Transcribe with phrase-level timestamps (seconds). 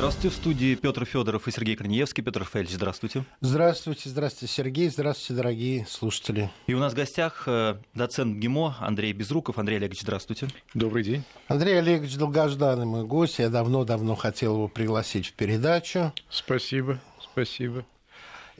[0.00, 2.24] Здравствуйте, в студии Петр Федоров и Сергей Корнеевский.
[2.24, 3.22] Петр Фельдович, здравствуйте.
[3.42, 6.50] Здравствуйте, здравствуйте, Сергей, здравствуйте, дорогие слушатели.
[6.66, 9.58] И у нас в гостях э, доцент ГИМО Андрей Безруков.
[9.58, 10.48] Андрей Олегович, здравствуйте.
[10.72, 11.22] Добрый день.
[11.48, 13.40] Андрей Олегович долгожданный мой гость.
[13.40, 16.14] Я давно-давно хотел его пригласить в передачу.
[16.30, 17.84] Спасибо, спасибо.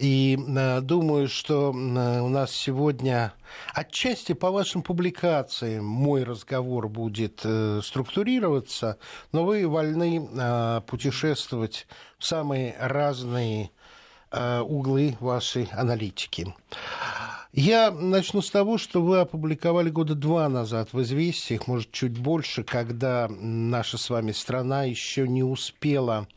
[0.01, 3.35] И э, думаю, что э, у нас сегодня
[3.75, 8.97] отчасти по вашим публикациям мой разговор будет э, структурироваться,
[9.33, 11.87] но вы вольны путешествовать
[12.19, 13.71] в самые разные
[14.33, 16.55] углы вашей аналитики.
[17.53, 22.63] Я начну с того, что вы опубликовали года два назад в «Известиях», может, чуть больше,
[22.63, 26.29] когда наша с вами страна еще не успела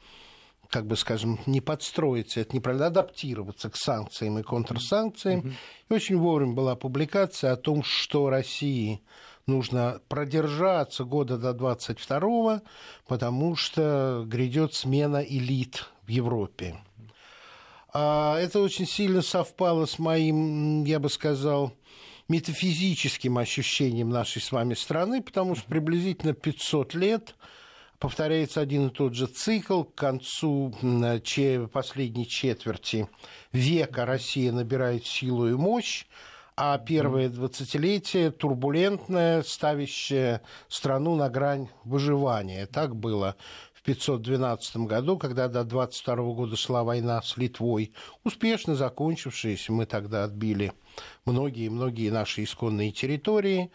[0.74, 5.42] как бы, скажем, не подстроиться, это неправильно, адаптироваться к санкциям и контрсанкциям.
[5.42, 5.54] Mm-hmm.
[5.90, 9.04] И очень вовремя была публикация о том, что России
[9.46, 12.64] нужно продержаться года до 22
[13.08, 16.78] потому что грядет смена элит в Европе.
[17.94, 21.72] А это очень сильно совпало с моим, я бы сказал,
[22.28, 27.36] метафизическим ощущением нашей с вами страны, потому что приблизительно 500 лет–
[28.04, 29.84] повторяется один и тот же цикл.
[29.84, 30.74] К концу
[31.72, 33.08] последней четверти
[33.54, 36.06] века Россия набирает силу и мощь,
[36.58, 42.66] а первое двадцатилетие турбулентное, ставящее страну на грань выживания.
[42.66, 43.38] Так было
[43.74, 47.94] в 512 году, когда до 22 года шла война с Литвой,
[48.26, 49.72] успешно закончившаяся.
[49.72, 50.74] Мы тогда отбили
[51.26, 53.72] многие-многие наши исконные территории.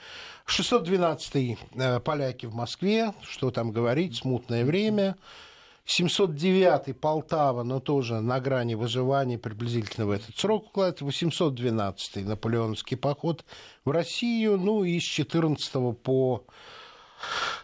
[0.46, 5.16] 612-й э, поляки в Москве, что там говорить, смутное время.
[5.86, 11.04] 709-й Полтава, но тоже на грани выживания приблизительно в этот срок укладывается.
[11.04, 13.44] 812-й наполеоновский поход
[13.84, 14.58] в Россию.
[14.58, 16.44] Ну и с 14 по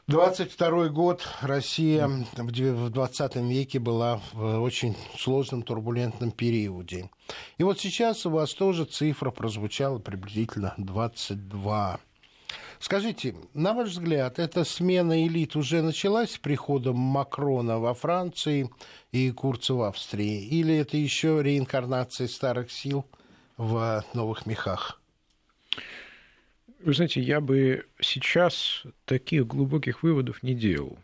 [0.06, 7.10] 22 год Россия в 20 веке была в очень сложном турбулентном периоде.
[7.58, 12.00] И вот сейчас у вас тоже цифра прозвучала приблизительно 22.
[12.80, 18.70] Скажите, на ваш взгляд, эта смена элит уже началась с приходом Макрона во Франции
[19.10, 20.44] и Курца в Австрии?
[20.44, 23.06] Или это еще реинкарнация старых сил
[23.56, 25.00] в новых мехах?
[26.84, 30.98] Вы знаете, я бы сейчас таких глубоких выводов не делал.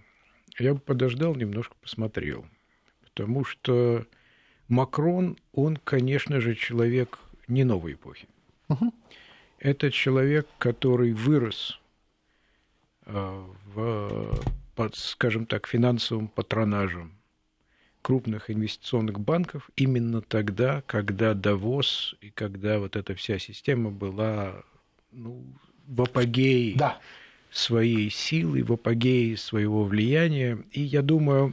[0.58, 2.44] Я бы подождал, немножко посмотрел.
[3.02, 4.06] Потому что
[4.68, 8.28] Макрон, он, конечно же, человек не новой эпохи.
[8.68, 8.92] Угу.
[9.58, 11.80] Это человек, который вырос
[13.06, 14.38] э, в,
[14.74, 17.16] под, скажем так, финансовым патронажем
[18.02, 24.62] крупных инвестиционных банков именно тогда, когда Давос и когда вот эта вся система была
[25.12, 25.42] ну,
[25.90, 26.98] в апогее да.
[27.50, 30.58] своей силы, в апогее своего влияния.
[30.70, 31.52] И я думаю,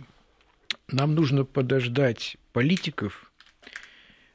[0.89, 3.31] нам нужно подождать политиков.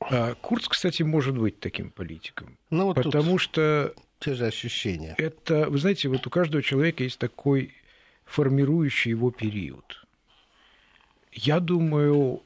[0.00, 2.58] А Курц, кстати, может быть таким политиком.
[2.70, 5.14] Ну, вот потому что те же ощущения.
[5.16, 7.72] Это, вы знаете, вот у каждого человека есть такой
[8.24, 10.04] формирующий его период.
[11.30, 12.42] Я думаю,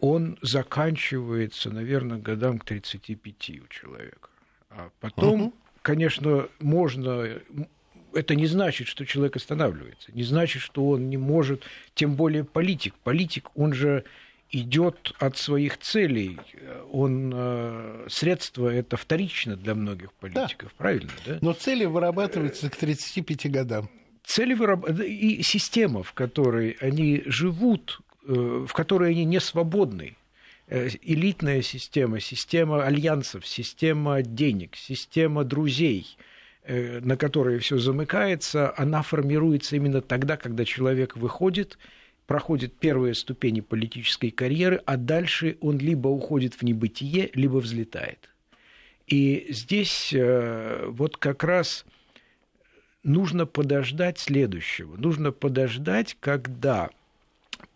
[0.00, 4.28] он заканчивается, наверное, годам к 35 у человека.
[4.70, 7.40] А потом угу конечно, можно
[8.14, 12.94] это не значит, что человек останавливается, не значит, что он не может, тем более политик.
[13.02, 14.04] Политик, он же
[14.50, 16.38] идет от своих целей.
[16.92, 20.76] Он э, средство это вторично для многих политиков, да.
[20.76, 21.10] правильно?
[21.26, 21.38] Да?
[21.40, 23.90] Но цели вырабатываются к 35 годам.
[24.24, 30.16] Цели вырабатываются и система, в которой они живут, э, в которой они не свободны.
[30.74, 36.16] Э, элитная система, система альянсов, система денег, система друзей,
[36.62, 41.76] э, на которые все замыкается, она формируется именно тогда, когда человек выходит,
[42.26, 48.30] проходит первые ступени политической карьеры, а дальше он либо уходит в небытие, либо взлетает.
[49.06, 51.84] И здесь э, вот как раз
[53.02, 54.96] нужно подождать следующего.
[54.96, 56.88] Нужно подождать, когда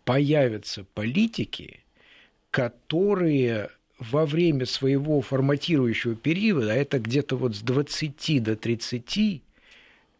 [0.03, 1.81] появятся политики,
[2.57, 3.69] которые
[3.99, 9.43] во время своего форматирующего периода, а это где-то вот с 20 до 30,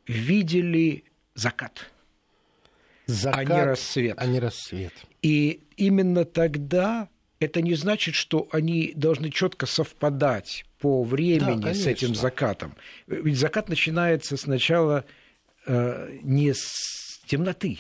[0.06, 1.04] видели
[1.34, 1.89] закат,
[3.07, 4.13] закат а не рассвет.
[4.19, 4.94] А не рассвет.
[5.24, 11.88] И именно тогда это не значит, что они должны четко совпадать по времени да, с
[11.88, 12.75] этим закатом.
[13.07, 15.06] Ведь закат начинается сначала
[15.66, 17.80] э, не с темноты,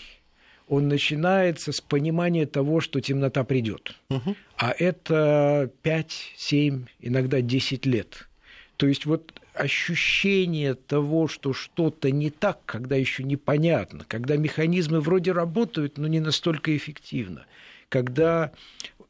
[0.67, 3.95] он начинается с понимания того, что темнота придет.
[4.09, 4.35] Угу.
[4.57, 8.27] А это 5, 7, иногда 10 лет.
[8.75, 15.31] То есть вот ощущение того, что что-то не так, когда еще непонятно, когда механизмы вроде
[15.31, 17.45] работают, но не настолько эффективно,
[17.89, 18.51] когда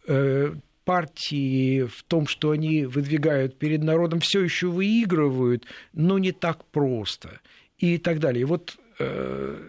[0.08, 0.54] э,
[0.86, 7.42] партии в том, что они выдвигают перед народом, все еще выигрывают, но не так просто
[7.78, 8.44] и так далее.
[8.44, 9.60] И вот э,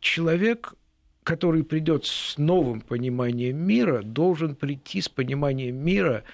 [0.00, 0.74] человек,
[1.28, 6.24] который придет с новым пониманием мира, должен прийти с пониманием мира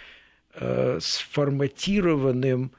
[0.55, 2.71] э, сформатированным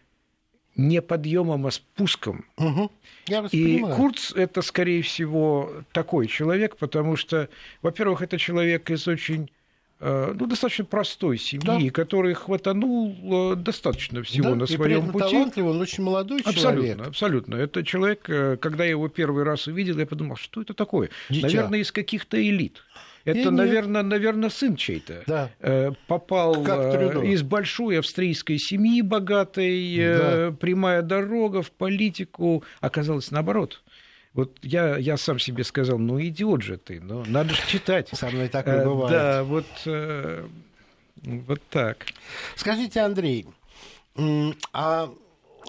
[0.77, 2.45] не подъемом, а спуском.
[2.55, 2.89] Угу.
[3.27, 7.49] Я и Курц это, скорее всего, такой человек, потому что,
[7.81, 9.51] во-первых, это человек из очень
[10.05, 11.89] ну, достаточно простой семьи, да.
[11.89, 15.31] который хватанул э, достаточно всего да, на своем пути.
[15.31, 17.07] талантливый, он очень молодой абсолютно, человек.
[17.07, 17.55] Абсолютно.
[17.55, 21.09] Это человек, э, когда я его первый раз увидел, я подумал, что это такое?
[21.29, 21.47] Дитя.
[21.47, 22.83] Наверное, из каких-то элит.
[23.23, 25.23] Это, наверное, наверное, сын чей-то.
[25.25, 25.95] Да.
[26.05, 26.63] Попал
[27.23, 30.51] из большой австрийской семьи богатой, да.
[30.59, 32.63] прямая дорога в политику.
[32.81, 33.81] Оказалось наоборот.
[34.35, 38.09] Вот я, я сам себе сказал, ну идиот же ты, ну надо же читать.
[38.11, 39.11] Со мной так не бывает.
[39.11, 40.45] Да, вот, э,
[41.23, 42.07] вот так.
[42.57, 43.47] Скажите, Андрей,
[44.73, 45.09] а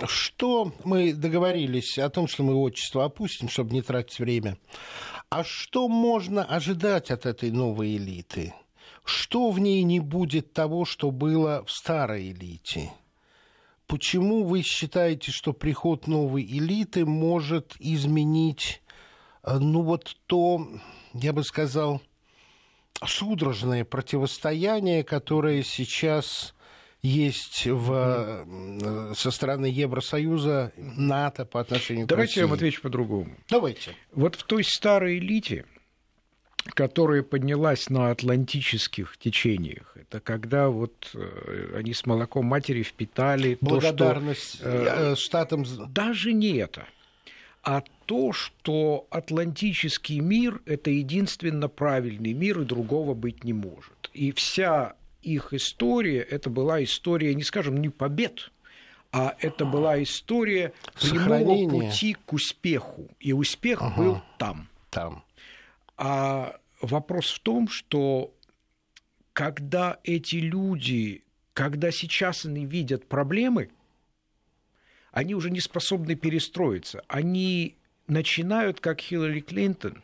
[0.06, 4.58] что мы договорились о том, что мы отчество опустим, чтобы не тратить время?
[5.30, 8.52] А что можно ожидать от этой новой элиты?
[9.04, 12.90] Что в ней не будет того, что было в старой элите?
[13.86, 18.82] Почему вы считаете, что приход новой элиты может изменить,
[19.44, 20.66] э, ну вот то,
[21.14, 22.02] я бы сказал,
[23.04, 26.54] судорожное противостояние, которое сейчас
[27.02, 32.40] есть в, э, со стороны Евросоюза, НАТО по отношению Давайте к России?
[32.40, 33.36] я вам отвечу по-другому.
[33.48, 33.94] Давайте.
[34.12, 35.64] Вот в той старой элите,
[36.74, 39.96] которая поднялась на атлантических течениях.
[39.96, 45.64] Это когда вот э, они с молоком матери впитали благодарность то, что, э, штатам.
[45.88, 46.86] Даже не это,
[47.62, 54.10] а то, что атлантический мир это единственно правильный мир и другого быть не может.
[54.14, 58.52] И вся их история это была история, не скажем, не побед,
[59.12, 63.08] а это была история прямого пути к успеху.
[63.18, 63.96] И успех ага.
[63.96, 64.68] был там.
[64.90, 65.24] Там.
[65.96, 68.34] А вопрос в том, что
[69.32, 71.22] когда эти люди,
[71.52, 73.70] когда сейчас они видят проблемы,
[75.12, 77.02] они уже не способны перестроиться.
[77.08, 77.76] Они
[78.06, 80.02] начинают, как Хиллари Клинтон,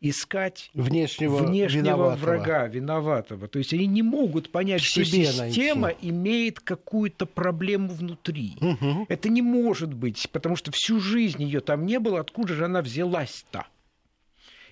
[0.00, 2.16] искать внешнего, внешнего виноватого.
[2.16, 3.48] врага, виноватого.
[3.48, 6.08] То есть они не могут понять, что система найти.
[6.08, 8.56] имеет какую-то проблему внутри.
[8.60, 9.06] Угу.
[9.08, 12.82] Это не может быть, потому что всю жизнь ее там не было, откуда же она
[12.82, 13.66] взялась-то?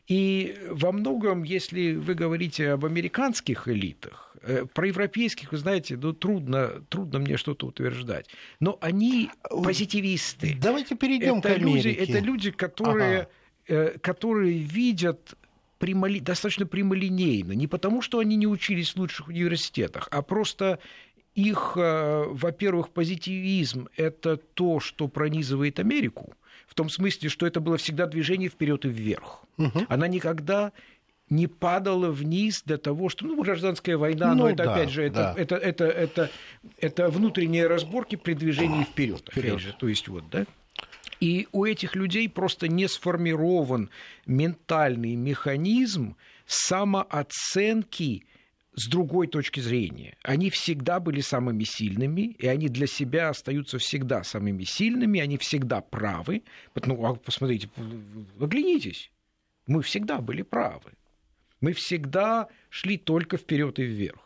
[0.07, 6.13] И во многом, если вы говорите об американских элитах, э, про европейских, вы знаете, ну,
[6.13, 8.27] трудно, трудно мне что-то утверждать.
[8.61, 10.57] Но они позитивисты.
[10.61, 11.89] Давайте перейдем это к Америке.
[11.89, 13.29] Люди, это люди, которые, ага.
[13.69, 15.35] Э, которые видят
[15.79, 16.19] прямоли...
[16.19, 17.53] достаточно прямолинейно.
[17.53, 20.81] Не потому, что они не учились в лучших университетах, а просто
[21.35, 26.35] их, э, во-первых, позитивизм– это то, что пронизывает Америку
[26.67, 29.45] в том смысле, что это было всегда движение вперед и вверх.
[29.59, 29.87] Угу.
[29.89, 30.73] Она никогда
[31.31, 35.03] не падала вниз до того, что ну, гражданская война, ну, но это да, опять же
[35.03, 35.35] это, да.
[35.37, 36.31] это, это, это,
[36.79, 39.75] это внутренние разборки при движении вперед, опять же.
[39.79, 40.47] То есть вот, да.
[41.21, 43.89] И у этих людей просто не сформирован
[44.27, 48.27] ментальный механизм самооценки
[48.77, 50.17] с другой точки зрения.
[50.23, 55.81] Они всегда были самыми сильными, и они для себя остаются всегда самыми сильными, они всегда
[55.81, 56.43] правы.
[56.85, 57.69] Ну, а посмотрите,
[58.41, 59.11] оглянитесь,
[59.67, 60.93] мы всегда были правы.
[61.61, 64.24] Мы всегда шли только вперед и вверх.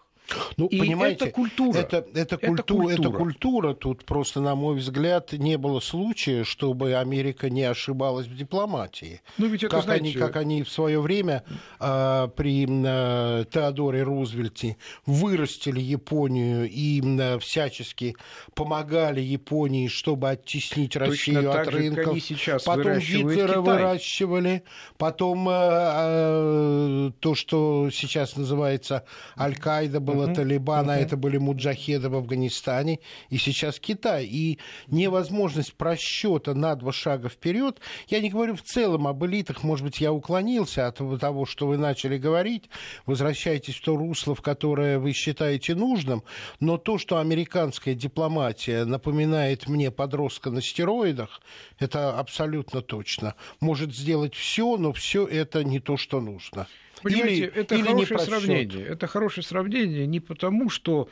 [0.57, 1.79] Ну, и понимаете, это культура.
[1.79, 2.93] Это, это, культу, это, культура.
[2.93, 3.75] это культура.
[3.75, 9.23] Тут просто, на мой взгляд, не было случая, чтобы Америка не ошибалась в дипломатии.
[9.39, 10.05] Ну, ведь это, как, знаете...
[10.05, 11.45] они, как они в свое время
[11.81, 18.17] э, при э, Теодоре Рузвельте вырастили Японию и э, всячески
[18.55, 22.09] помогали Японии, чтобы оттеснить Точно Россию так от же, рынков.
[22.09, 23.63] они сейчас потом Гитлера Китай.
[23.63, 24.63] выращивали.
[24.97, 29.05] Потом э, э, то, что сейчас называется
[29.39, 30.35] Аль-Каида, было было uh-huh.
[30.35, 30.95] Талибан, uh-huh.
[30.95, 34.27] а это были муджахеды в Афганистане, и сейчас Китай.
[34.27, 34.59] И
[34.89, 37.81] невозможность просчета на два шага вперед.
[38.09, 41.77] Я не говорю в целом об элитах, может быть, я уклонился от того, что вы
[41.77, 42.69] начали говорить.
[43.07, 46.23] Возвращайтесь в то русло, в которое вы считаете нужным.
[46.61, 51.41] Но то, что американская дипломатия напоминает мне подростка на стероидах,
[51.79, 53.35] это абсолютно точно.
[53.61, 56.67] Может сделать все, но все это не то, что нужно.
[57.03, 58.87] Понимаете, или, это или хорошее сравнение.
[58.87, 61.09] Это хорошее сравнение не потому, что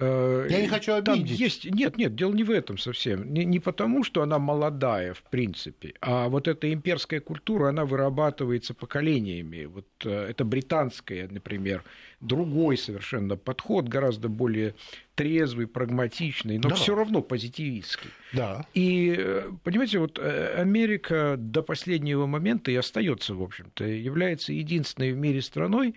[0.00, 1.26] Я не хочу обидеть.
[1.28, 1.64] Там есть...
[1.64, 3.32] Нет, нет, дело не в этом совсем.
[3.32, 8.74] Не, не потому, что она молодая, в принципе, а вот эта имперская культура, она вырабатывается
[8.74, 9.66] поколениями.
[9.66, 11.84] Вот это британская, например,
[12.20, 14.74] другой совершенно подход, гораздо более
[15.14, 16.74] трезвый, прагматичный, но да.
[16.74, 18.10] все равно позитивистский.
[18.32, 18.66] Да.
[18.72, 25.42] И, понимаете, вот Америка до последнего момента и остается, в общем-то, является единственной в мире
[25.42, 25.96] страной, Э,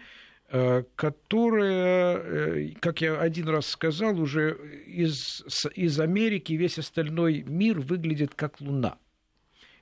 [0.96, 4.56] которая, э, как я один раз сказал, уже
[4.86, 5.44] из,
[5.74, 8.98] из Америки весь остальной мир выглядит как Луна.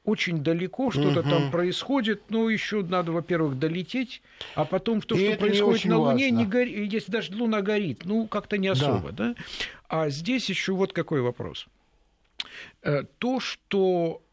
[0.05, 1.29] Очень далеко что-то угу.
[1.29, 4.21] там происходит, но еще надо, во-первых, долететь,
[4.55, 6.37] а потом то, И что происходит на Луне, важно.
[6.37, 6.87] не гори...
[6.87, 9.33] если даже Луна горит, ну как-то не особо, да.
[9.33, 9.35] да?
[9.89, 11.67] А здесь еще вот какой вопрос.
[12.81, 14.23] Э, то, что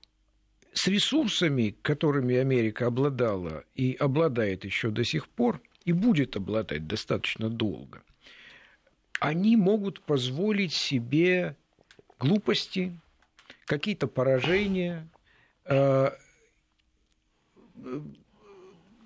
[0.73, 7.49] с ресурсами, которыми Америка обладала и обладает еще до сих пор, и будет обладать достаточно
[7.49, 8.03] долго,
[9.21, 11.57] они могут позволить себе
[12.19, 13.01] глупости,
[13.65, 15.09] какие-то поражения,
[15.65, 16.11] э,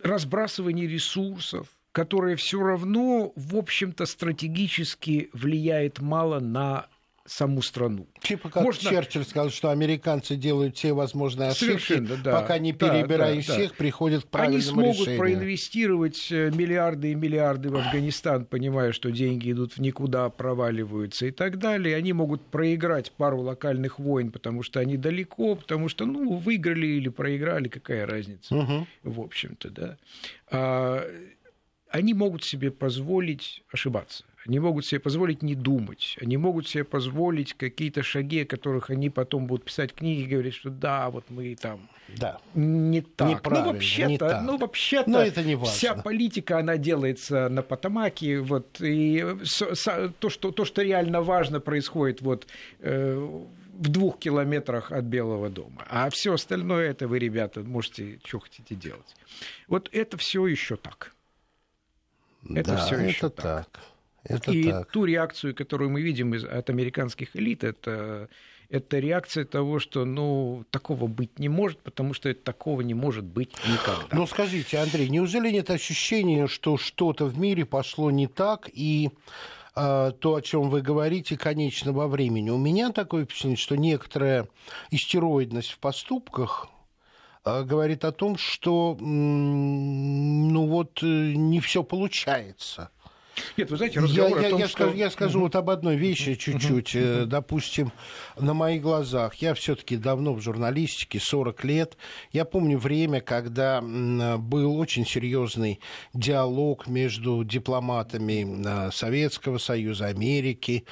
[0.03, 6.89] разбрасывание ресурсов, которое все равно, в общем-то, стратегически влияет мало на
[7.25, 8.07] саму страну.
[8.21, 8.91] Типа как Можно...
[8.91, 12.41] Черчилль сказал, что американцы делают все возможные ошибки, да.
[12.41, 13.77] пока не перебирая да, да, всех, да.
[13.77, 15.19] приходят к правильному Они смогут решению.
[15.19, 21.31] проинвестировать э, миллиарды и миллиарды в Афганистан, понимая, что деньги идут в никуда, проваливаются и
[21.31, 21.97] так далее.
[21.97, 27.09] Они могут проиграть пару локальных войн, потому что они далеко, потому что, ну, выиграли или
[27.09, 28.87] проиграли, какая разница, угу.
[29.05, 29.97] в общем-то, да.
[30.51, 31.07] А,
[31.91, 34.25] они могут себе позволить ошибаться.
[34.47, 39.11] Они могут себе позволить не думать, они могут себе позволить какие-то шаги, о которых они
[39.11, 42.39] потом будут писать книги и говорить, что да, вот мы там да.
[42.55, 43.45] не так.
[43.49, 45.73] Ну, вообще-то, ну, вообще-то Но это не важно.
[45.73, 49.25] вся политика, она делается на Потамаке, вот, и
[50.19, 52.47] то, что, то, что реально важно, происходит вот
[52.81, 55.85] э, в двух километрах от Белого дома.
[55.89, 59.15] А все остальное это вы, ребята, можете, что хотите делать.
[59.69, 61.15] Вот это все еще так.
[62.49, 63.67] Это да, все еще так.
[63.71, 63.81] так.
[64.25, 64.91] Это и так.
[64.91, 68.29] ту реакцию, которую мы видим из, от американских элит, это,
[68.69, 73.53] это реакция того, что ну, такого быть не может, потому что такого не может быть
[73.67, 74.17] никогда.
[74.17, 79.11] Ну скажите, Андрей, неужели нет ощущения, что что-то в мире пошло не так, и
[79.75, 82.51] э, то, о чем вы говорите, конечно, во времени?
[82.51, 84.49] У меня такое впечатление, что некоторая
[84.93, 86.69] истероидность в поступках
[87.45, 92.91] э, говорит о том, что ну вот э, не все получается.
[93.57, 94.77] Нет, вы знаете, разговор я, о том, я, что...
[94.77, 96.95] скажу, я скажу вот об одной вещи чуть-чуть.
[96.95, 97.93] Э, допустим,
[98.39, 99.35] на моих глазах.
[99.37, 101.97] Я все-таки давно в журналистике, 40 лет.
[102.33, 105.81] Я помню время, когда был очень серьезный
[106.15, 110.85] диалог между дипломатами э, Советского Союза, Америки,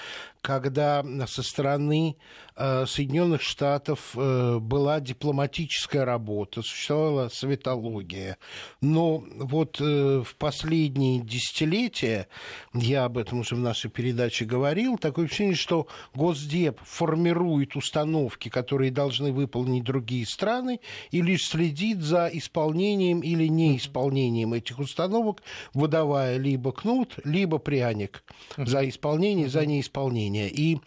[0.43, 2.17] когда со стороны
[2.57, 8.39] э, Соединенных Штатов э, была дипломатическая работа, существовала советология.
[8.81, 12.27] Но вот э, в последние десятилетия,
[12.73, 18.91] я об этом уже в нашей передаче говорил, такое ощущение, что Госдеп формирует установки, которые
[18.91, 20.81] должны выполнить другие страны,
[21.11, 25.43] и лишь следит за исполнением или неисполнением этих установок,
[25.75, 28.25] выдавая либо кнут, либо пряник
[28.57, 30.49] за исполнение, за неисполнение мнения.
[30.49, 30.79] И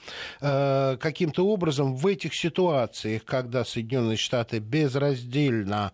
[0.42, 5.92] э, каким-то образом в этих ситуациях, когда Соединенные Штаты безраздельно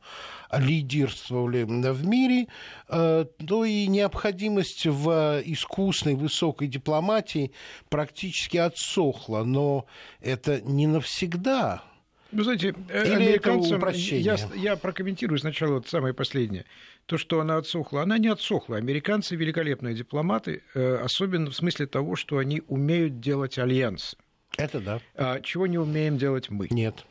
[0.51, 2.47] лидерствовали в мире,
[2.87, 7.51] э, то и необходимость в искусной высокой дипломатии
[7.89, 9.43] практически отсохла.
[9.43, 9.85] Но
[10.21, 11.83] это не навсегда.
[12.31, 16.65] Вы знаете, э, Или американцам, я, я прокомментирую сначала вот самое последнее
[17.09, 18.03] то, что она отсохла.
[18.03, 18.77] Она не отсохла.
[18.77, 24.15] Американцы великолепные дипломаты, э, особенно в смысле того, что они умеют делать альянсы.
[24.57, 25.01] Это да.
[25.15, 26.67] А чего не умеем делать мы?
[26.69, 27.05] Нет.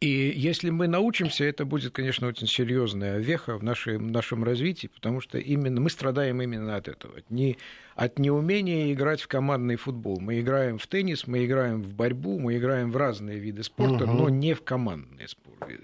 [0.00, 5.20] И если мы научимся, это будет, конечно, очень серьезная веха в нашем, нашем развитии, потому
[5.20, 7.58] что именно мы страдаем именно от этого, от, не,
[7.96, 10.20] от неумения играть в командный футбол.
[10.20, 14.12] Мы играем в теннис, мы играем в борьбу, мы играем в разные виды спорта, угу.
[14.12, 15.26] но не в командные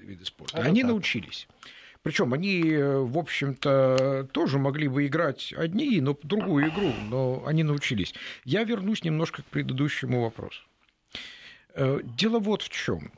[0.02, 0.59] виды спорта.
[0.59, 0.90] Это Они так.
[0.92, 1.49] научились.
[2.02, 7.62] Причем они, э, в общем-то, тоже могли бы играть одни, но другую игру, но они
[7.62, 8.14] научились.
[8.45, 10.62] Я вернусь немножко к предыдущему вопросу.
[11.75, 13.12] Э, дело вот в чем.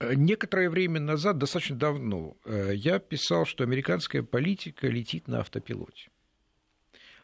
[0.00, 6.08] Э, некоторое время назад, достаточно давно, я писал, что американская политика летит на автопилоте.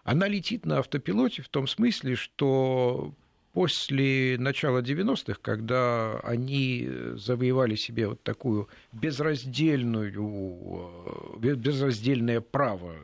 [0.04, 3.14] Она летит на автопилоте в том смысле, что
[3.52, 10.12] после начала 90-х, когда они завоевали себе вот такую безраздельную,
[11.42, 12.94] э, безраздельное право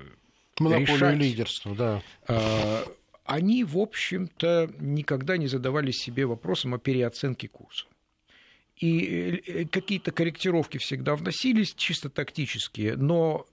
[0.59, 2.03] Монополию решать, лидерства, да.
[2.29, 2.85] Э,
[3.25, 7.87] они, в общем-то, никогда не задавали себе вопросом о переоценке курса.
[8.77, 13.47] И э, какие-то корректировки всегда вносились, чисто тактические, но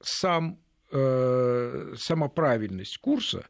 [0.00, 0.58] сам,
[0.92, 3.46] э, сама правильность курса,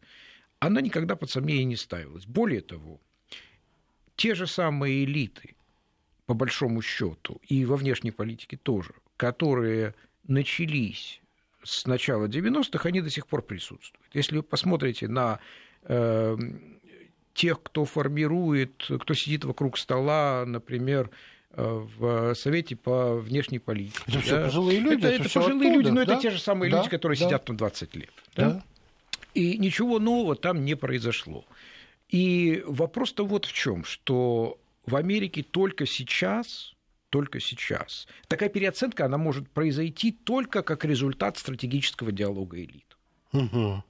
[0.58, 2.26] она никогда под сомнение не ставилась.
[2.26, 3.00] Более того,
[4.16, 5.54] те же самые элиты,
[6.26, 9.94] по большому счету, и во внешней политике тоже, которые
[10.26, 11.20] начались
[11.62, 14.06] с начала 90-х, они до сих пор присутствуют.
[14.12, 15.40] Если вы посмотрите на
[15.82, 16.36] э,
[17.34, 21.10] тех, кто формирует, кто сидит вокруг стола, например,
[21.50, 24.02] э, в Совете по внешней политике.
[24.06, 24.20] Это да?
[24.22, 24.98] все пожилые люди.
[24.98, 26.12] Это, это, это пожилые оттуда, люди, но да?
[26.14, 26.78] это те же самые да?
[26.78, 27.26] люди, которые да?
[27.26, 28.10] сидят там 20 лет.
[28.34, 28.50] Да?
[28.50, 28.64] Да?
[29.36, 31.44] И ничего нового там не произошло.
[32.08, 36.72] И вопрос-то вот в чем, что в Америке только сейчас,
[37.10, 42.96] только сейчас, такая переоценка, она может произойти только как результат стратегического диалога элит.
[43.34, 43.84] Угу.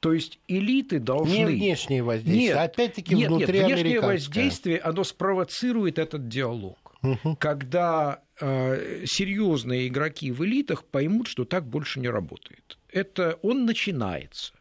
[0.00, 1.36] То есть элиты должны...
[1.36, 6.98] Не внешнее воздействие, нет, опять-таки нет, внутри нет, внешнее воздействие, оно спровоцирует этот диалог.
[7.02, 7.36] Угу.
[7.36, 12.78] Когда э, серьезные игроки в элитах поймут, что так больше не работает.
[12.90, 14.52] Это он начинается.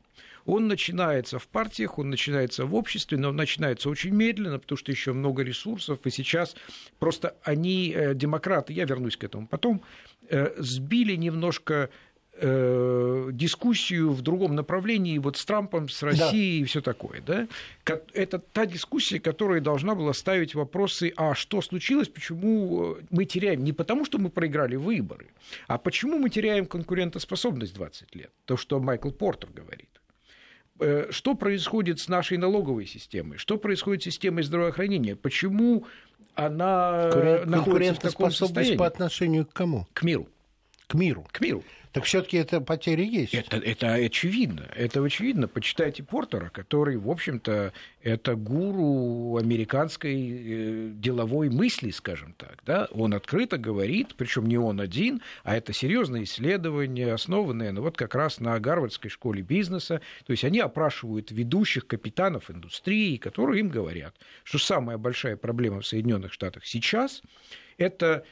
[0.46, 4.92] Он начинается в партиях, он начинается в обществе, но он начинается очень медленно, потому что
[4.92, 6.56] еще много ресурсов, и сейчас
[7.00, 9.82] просто они, э, демократы, я вернусь к этому потом,
[10.30, 11.90] э, сбили немножко
[12.34, 16.64] э, дискуссию в другом направлении вот с Трампом, с Россией да.
[16.64, 17.22] и все такое.
[17.22, 17.48] Да?
[18.14, 23.74] Это та дискуссия, которая должна была ставить вопросы, а что случилось, почему мы теряем, не
[23.74, 25.28] потому что мы проиграли выборы,
[25.68, 30.01] а почему мы теряем конкурентоспособность 20 лет, то, что Майкл Портер говорит.
[30.82, 35.86] Э, что происходит с нашей налоговой системой, что происходит с системой здравоохранения, почему
[36.34, 37.12] она
[37.46, 38.78] находится в таком состоянии.
[38.78, 39.88] по отношению к кому?
[39.94, 40.28] К миру.
[40.88, 41.28] К миру.
[41.32, 41.64] К миру.
[41.92, 43.34] Так все-таки это потери есть.
[43.34, 44.70] Это, это очевидно.
[44.76, 45.48] Это очевидно.
[45.48, 52.60] Почитайте Портера, который, в общем-то, это гуру американской э, деловой мысли, скажем так.
[52.66, 52.88] Да?
[52.92, 58.16] Он открыто говорит, причем не он один, а это серьезное исследование, основанное ну, вот как
[58.16, 60.00] раз на Гарвардской школе бизнеса.
[60.26, 64.16] То есть они опрашивают ведущих капитанов индустрии, которые им говорят,
[64.46, 67.22] что самая большая проблема в Соединенных Штатах сейчас
[67.78, 68.24] это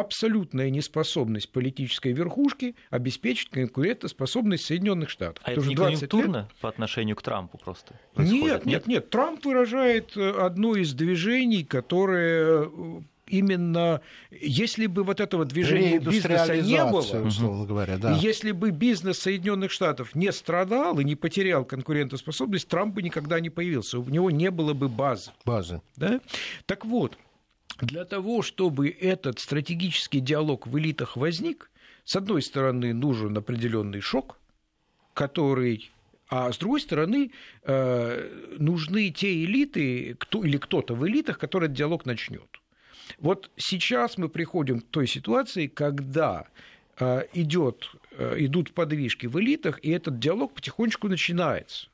[0.00, 5.42] абсолютная неспособность политической верхушки обеспечить конкурентоспособность Соединенных Штатов.
[5.44, 6.60] А это не конъюнктурно лет...
[6.60, 7.94] по отношению к Трампу просто?
[8.16, 9.10] Нет, нет, нет.
[9.10, 16.56] Трамп выражает э, одно из движений, которое э, именно если бы вот этого движения бизнеса
[16.56, 18.16] не было, условно говоря, да.
[18.16, 23.50] если бы бизнес Соединенных Штатов не страдал и не потерял конкурентоспособность, Трамп бы никогда не
[23.50, 25.30] появился, у него не было бы базы.
[25.44, 25.80] Базы.
[25.96, 26.20] Да?
[26.66, 27.16] Так вот,
[27.80, 31.70] для того, чтобы этот стратегический диалог в элитах возник,
[32.04, 34.38] с одной стороны, нужен определенный шок,
[35.14, 35.90] который
[36.30, 41.78] а с другой стороны, э, нужны те элиты кто, или кто-то в элитах, который этот
[41.78, 42.60] диалог начнет.
[43.18, 46.46] Вот сейчас мы приходим к той ситуации, когда
[47.00, 51.88] э, идет, э, идут подвижки в элитах, и этот диалог потихонечку начинается.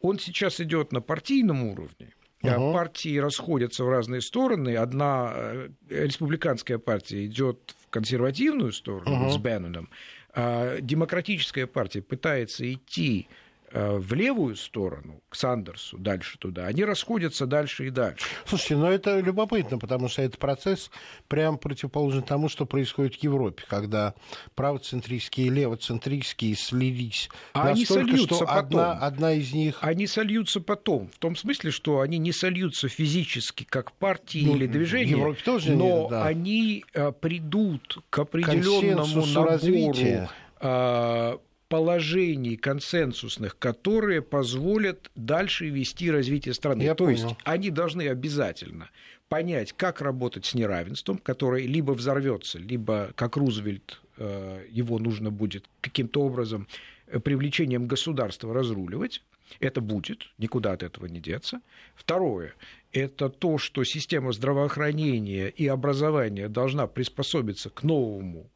[0.00, 2.72] Он сейчас идет на партийном уровне, Угу.
[2.72, 4.76] Партии расходятся в разные стороны.
[4.76, 9.30] Одна э, республиканская партия идет в консервативную сторону угу.
[9.30, 9.90] с Бенноном,
[10.34, 13.28] а демократическая партия пытается идти
[13.72, 18.24] в левую сторону, к Сандерсу, дальше туда, они расходятся дальше и дальше.
[18.46, 20.90] Слушайте, но это любопытно, потому что этот процесс
[21.28, 24.14] прям противоположен тому, что происходит в Европе, когда
[24.54, 28.58] правоцентристские и левоцентристские слились а настолько, они сольются что потом.
[28.58, 29.78] Одна, одна из них...
[29.80, 34.66] Они сольются потом, в том смысле, что они не сольются физически, как партии ну, или
[34.66, 36.24] движения, в Европе тоже но нет, да.
[36.24, 46.54] они э, придут к определенному набору развития э, положений консенсусных, которые позволят дальше вести развитие
[46.54, 46.82] страны.
[46.82, 47.28] Я То понял.
[47.28, 48.90] есть они должны обязательно
[49.28, 55.66] понять, как работать с неравенством, которое либо взорвется, либо, как Рузвельт, э, его нужно будет
[55.80, 56.66] каким-то образом
[57.06, 59.22] э, привлечением государства разруливать.
[59.60, 61.60] Это будет, никуда от этого не деться.
[61.94, 62.54] Второе–
[62.92, 68.50] это то, что система здравоохранения и образования должна приспособиться к новому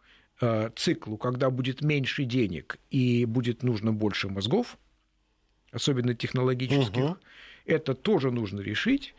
[0.76, 4.78] циклу, когда будет меньше денег и будет нужно больше мозгов,
[5.70, 7.16] особенно технологических, угу.
[7.66, 9.14] это тоже нужно решить.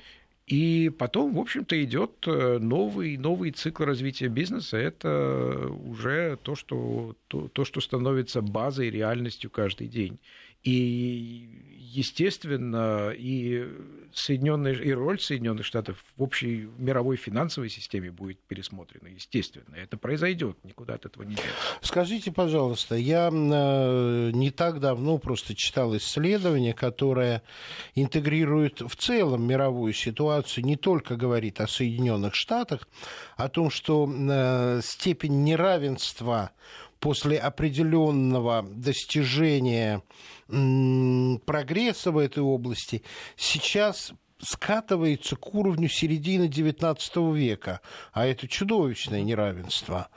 [0.46, 4.78] И потом, в общем-то, идет э, новый, новый цикл развития бизнеса.
[4.78, 10.20] Это уже то что, то, то, что становится базой, реальностью каждый день.
[10.64, 11.48] И,
[11.96, 13.68] естественно, и,
[14.14, 19.76] Соединенные, и роль Соединенных Штатов в общей мировой финансовой системе будет пересмотрена, естественно.
[19.76, 21.52] Это произойдет, никуда от этого не деться.
[21.82, 27.44] Скажите, пожалуйста, я э, не так давно просто читал исследование, которое
[27.96, 32.88] интегрирует в целом мировую ситуацию, не только говорит о Соединенных Штатах,
[33.38, 36.52] о том, что э, степень неравенства
[37.04, 40.02] после определенного достижения
[40.48, 43.04] прогресса в этой области
[43.36, 47.82] сейчас скатывается к уровню середины XIX века,
[48.14, 50.08] а это чудовищное неравенство.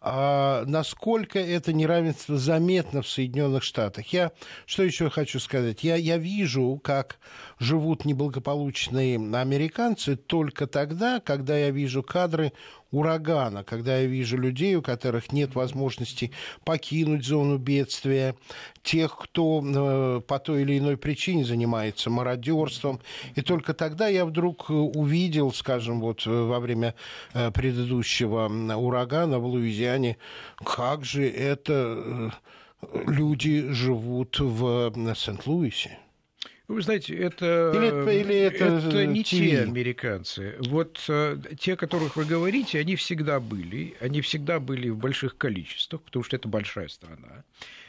[0.00, 4.08] А насколько это неравенство заметно в Соединенных Штатах?
[4.08, 4.32] Я
[4.66, 5.84] что еще хочу сказать?
[5.84, 7.20] Я, я вижу, как
[7.62, 12.52] живут неблагополучные американцы только тогда, когда я вижу кадры
[12.90, 16.32] урагана, когда я вижу людей, у которых нет возможности
[16.64, 18.34] покинуть зону бедствия,
[18.82, 23.00] тех, кто э, по той или иной причине занимается мародерством.
[23.34, 26.94] И только тогда я вдруг увидел, скажем, вот э, во время
[27.32, 30.18] э, предыдущего урагана в Луизиане,
[30.64, 32.32] как же это
[33.06, 35.98] люди живут в Сент-Луисе.
[36.72, 40.56] Вы знаете, это, или, или это, это не те американцы.
[40.60, 43.94] Вот э, те, о которых вы говорите, они всегда были.
[44.00, 47.44] Они всегда были в больших количествах, потому что это большая страна.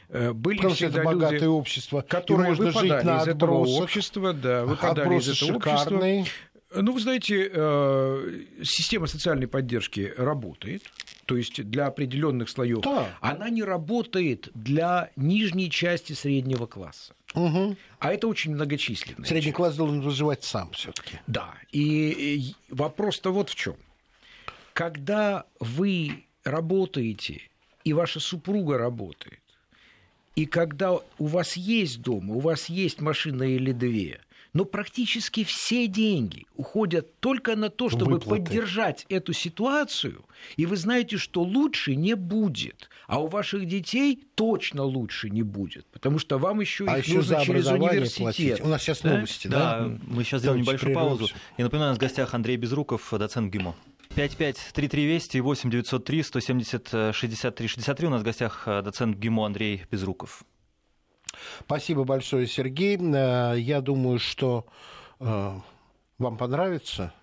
[0.10, 3.56] Э, были потому всегда это богатое люди, общество, которые можно выпадали жить на из этого
[3.56, 6.22] общества, да, выпадали из этого шикарные.
[6.22, 6.82] общества.
[6.82, 10.84] Ну, вы знаете, э, система социальной поддержки работает,
[11.26, 12.82] то есть для определенных слоев.
[12.82, 13.18] Да.
[13.22, 17.14] Она не работает для нижней части среднего класса.
[17.34, 17.76] Угу.
[18.00, 19.26] А это очень многочисленное.
[19.26, 19.56] Средний часть.
[19.56, 21.20] класс должен выживать сам все-таки.
[21.28, 21.54] Да.
[21.72, 23.76] И вопрос-то вот в чем.
[24.74, 27.42] Когда вы работаете,
[27.84, 29.40] и ваша супруга работает,
[30.36, 34.20] и когда у вас есть дом, у вас есть машина или две–
[34.54, 38.44] но практически все деньги уходят только на то, чтобы Выплаты.
[38.44, 44.84] поддержать эту ситуацию, и вы знаете, что лучше не будет, а у ваших детей точно
[44.84, 48.24] лучше не будет, потому что вам еще а их еще нужно через университет.
[48.24, 48.62] Платить.
[48.62, 49.16] У нас сейчас да?
[49.16, 49.80] новости, да?
[49.80, 51.28] Да, мы сейчас сделаем небольшую паузу.
[51.58, 53.76] И напоминаю, у нас в гостях Андрей Безруков, доцент ГИМО.
[54.16, 58.08] 553320 и 8903 170 63 63.
[58.08, 60.44] У нас в гостях э, доцент ГИМО Андрей Безруков.
[61.62, 62.98] Спасибо большое, Сергей.
[62.98, 64.66] Э, я думаю, что
[65.20, 65.52] э,
[66.18, 67.14] вам понравится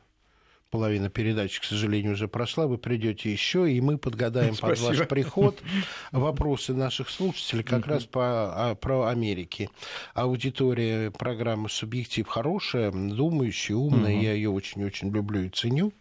[0.71, 2.67] половина передачи, к сожалению, уже прошла.
[2.67, 5.61] Вы придете еще, и мы подгадаем под ваш приход
[6.13, 9.69] вопросы наших слушателей как раз по, а, про Америки.
[10.15, 14.21] Аудитория программы «Субъектив» хорошая, думающая, умная.
[14.21, 15.93] Я ее очень-очень люблю и ценю.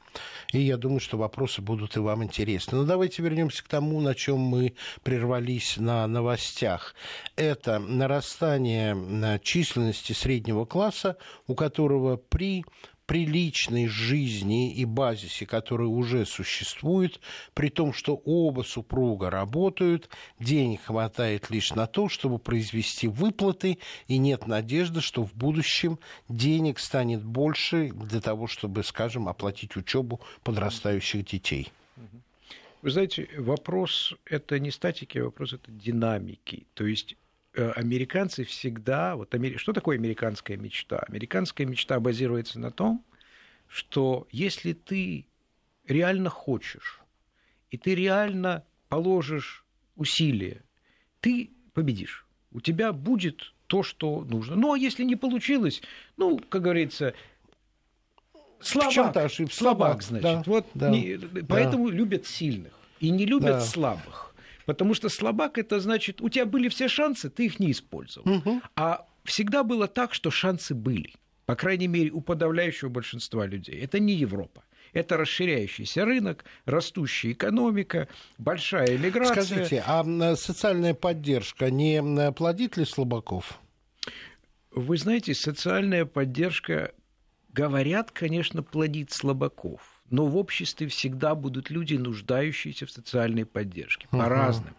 [0.51, 2.77] И я думаю, что вопросы будут и вам интересны.
[2.77, 6.95] Но давайте вернемся к тому, на чем мы прервались на новостях.
[7.35, 12.65] Это нарастание э, численности среднего класса, у которого при
[13.09, 17.19] приличной жизни и базисе, который уже существует,
[17.55, 24.19] при том, что оба супруга работают, денег хватает лишь на то, чтобы произвести выплаты, и
[24.19, 31.25] нет надежды, что в будущем денег станет больше для того, чтобы, скажем, оплатить учебу подрастающих
[31.25, 31.71] детей.
[32.83, 36.67] Вы знаете, вопрос это не статики, вопрос это динамики.
[36.75, 37.17] То есть
[37.53, 39.15] американцы всегда...
[39.15, 40.99] Вот, что такое американская мечта?
[41.07, 43.03] Американская мечта базируется на том,
[43.67, 45.25] что если ты
[45.87, 47.01] реально хочешь,
[47.69, 50.63] и ты реально положишь усилия,
[51.21, 52.25] ты победишь.
[52.51, 54.55] У тебя будет то, что нужно.
[54.55, 55.81] Ну, а если не получилось,
[56.17, 57.13] ну, как говорится,
[58.59, 59.55] слабак, ошибся.
[59.55, 60.23] слабак, значит.
[60.23, 61.41] Да, вот да, не, да.
[61.47, 63.61] Поэтому любят сильных и не любят да.
[63.61, 64.28] слабых.
[64.69, 68.31] Потому что слабак это значит, у тебя были все шансы, ты их не использовал.
[68.31, 68.61] Угу.
[68.75, 71.15] А всегда было так, что шансы были.
[71.47, 73.79] По крайней мере, у подавляющего большинства людей.
[73.81, 74.63] Это не Европа.
[74.93, 79.43] Это расширяющийся рынок, растущая экономика, большая эмиграция.
[79.43, 83.59] Скажите, а социальная поддержка не плодит ли слабаков?
[84.69, 86.93] Вы знаете, социальная поддержка,
[87.51, 94.17] говорят, конечно, плодит слабаков но в обществе всегда будут люди, нуждающиеся в социальной поддержке по
[94.17, 94.25] угу.
[94.25, 94.75] разным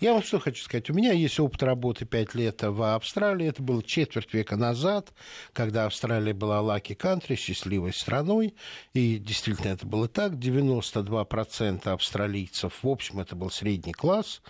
[0.00, 0.88] я вам что хочу сказать.
[0.90, 3.46] У меня есть опыт работы пять лет в Австралии.
[3.46, 5.12] Это было четверть века назад,
[5.52, 8.54] когда Австралия была лаки кантри, счастливой страной.
[8.94, 10.32] И действительно это было так.
[10.32, 14.40] 92% австралийцев, в общем, это был средний класс,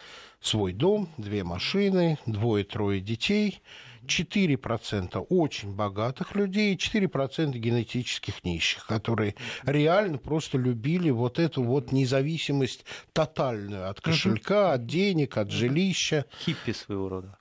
[0.41, 3.61] свой дом, две машины, двое-трое детей–
[4.07, 9.35] 4% очень богатых людей и 4% генетических нищих, которые
[9.65, 16.27] реально просто любили вот эту вот независимость тотальную от кошелька, от денег, от жилища.
[16.45, 17.39] Хиппи своего рода.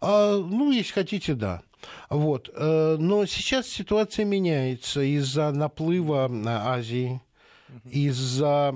[0.00, 1.62] А, ну, если хотите, да.
[2.10, 2.50] Вот.
[2.54, 7.20] Э, но сейчас ситуация меняется из-за наплыва Азии,
[7.90, 8.74] из-за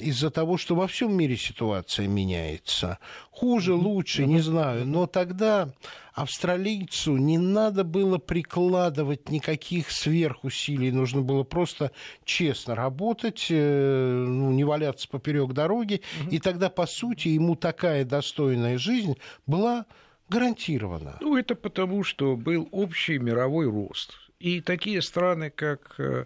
[0.00, 2.98] из того, что во всем мире ситуация меняется.
[3.30, 4.86] Хуже, лучше, не знаю.
[4.86, 5.72] Но тогда
[6.14, 10.90] австралийцу не надо было прикладывать никаких сверхусилий.
[10.90, 11.92] Нужно было просто
[12.24, 16.02] честно работать, э, ну, не валяться поперек дороги.
[16.30, 19.16] И тогда, по сути, ему такая достойная жизнь
[19.46, 19.86] была
[20.28, 21.18] гарантирована.
[21.20, 24.12] Ну, это потому, что был общий мировой рост.
[24.38, 26.24] И такие страны, как э,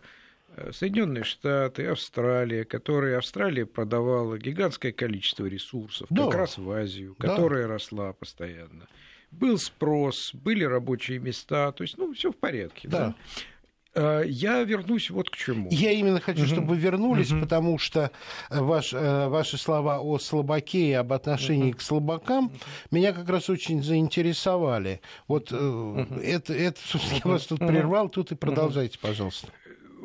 [0.73, 6.25] Соединенные Штаты, Австралия, которые Австралия продавала гигантское количество ресурсов, да.
[6.25, 7.75] как раз в Азию, которая да.
[7.75, 8.87] росла постоянно.
[9.31, 12.88] Был спрос, были рабочие места, то есть, ну, все в порядке.
[12.88, 12.99] Да.
[12.99, 13.14] да?
[13.97, 15.69] А, я вернусь вот к чему.
[15.71, 16.49] Я именно хочу, угу.
[16.49, 17.40] чтобы вы вернулись, угу.
[17.40, 18.11] потому что
[18.51, 21.79] ваш, э, ваши слова о слабаке и об отношении угу.
[21.79, 22.55] к слабакам угу.
[22.90, 25.01] меня как раз очень заинтересовали.
[25.29, 26.07] Вот угу.
[26.23, 29.49] это, это, я вас тут прервал, тут и продолжайте, пожалуйста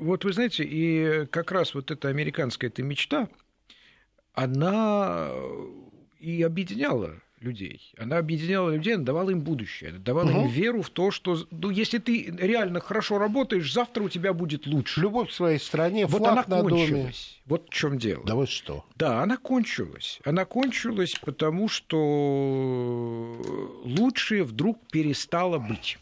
[0.01, 3.29] вот вы знаете, и как раз вот эта американская эта мечта,
[4.33, 5.31] она
[6.19, 7.93] и объединяла людей.
[7.97, 10.41] Она объединяла людей, она давала им будущее, она давала угу.
[10.41, 14.67] им веру в то, что ну, если ты реально хорошо работаешь, завтра у тебя будет
[14.67, 15.01] лучше.
[15.01, 16.89] Любовь к своей стране, вот флаг она на кончилась.
[16.89, 17.13] доме.
[17.45, 18.23] Вот в чем дело.
[18.25, 18.85] Да вот что.
[18.95, 20.19] Да, она кончилась.
[20.23, 21.97] Она кончилась, потому что
[23.83, 25.97] лучшее вдруг перестало быть.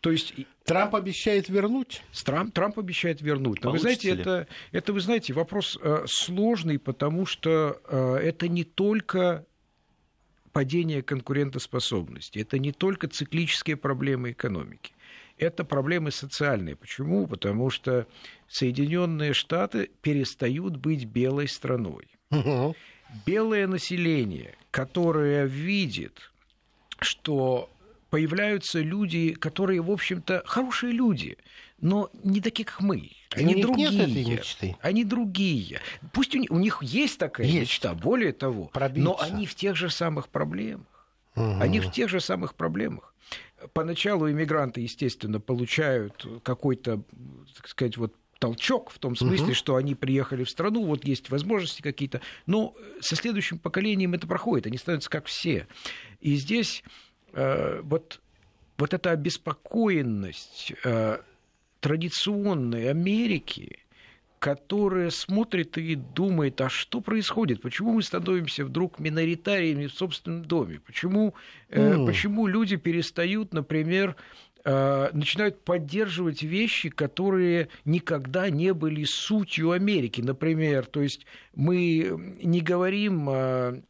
[0.00, 0.34] То есть
[0.66, 2.02] Трамп обещает вернуть?
[2.24, 3.62] Трамп, Трамп обещает вернуть.
[3.62, 8.64] Но вы знаете, это, это, вы знаете, вопрос э, сложный, потому что э, это не
[8.64, 9.46] только
[10.52, 14.92] падение конкурентоспособности, это не только циклические проблемы экономики.
[15.38, 16.76] Это проблемы социальные.
[16.76, 17.26] Почему?
[17.26, 18.06] Потому что
[18.48, 22.08] Соединенные Штаты перестают быть белой страной.
[22.30, 22.74] Угу.
[23.26, 26.32] Белое население, которое видит,
[27.00, 27.70] что
[28.16, 31.36] появляются люди, которые, в общем-то, хорошие люди,
[31.82, 33.10] но не такие, как мы.
[33.34, 33.90] Они у другие.
[33.90, 34.76] Нет этой мечты.
[34.80, 35.80] Они другие.
[36.14, 37.60] Пусть у них, у них есть такая есть.
[37.60, 39.04] мечта, более того, Пробиться.
[39.04, 40.86] но они в тех же самых проблемах.
[41.34, 41.60] Угу.
[41.60, 43.12] Они в тех же самых проблемах.
[43.74, 47.02] Поначалу иммигранты, естественно, получают какой-то,
[47.54, 49.54] так сказать, вот толчок в том смысле, угу.
[49.54, 54.66] что они приехали в страну, вот есть возможности какие-то, но со следующим поколением это проходит,
[54.66, 55.66] они становятся как все.
[56.20, 56.82] И здесь
[57.82, 58.20] вот,
[58.78, 61.18] вот эта обеспокоенность э,
[61.80, 63.80] традиционной Америки,
[64.38, 70.80] которая смотрит и думает, а что происходит, почему мы становимся вдруг миноритариями в собственном доме,
[70.80, 71.34] почему,
[71.70, 72.06] mm.
[72.06, 74.16] почему люди перестают, например,
[74.64, 80.20] начинают поддерживать вещи, которые никогда не были сутью Америки.
[80.20, 83.84] Например, то есть мы не говорим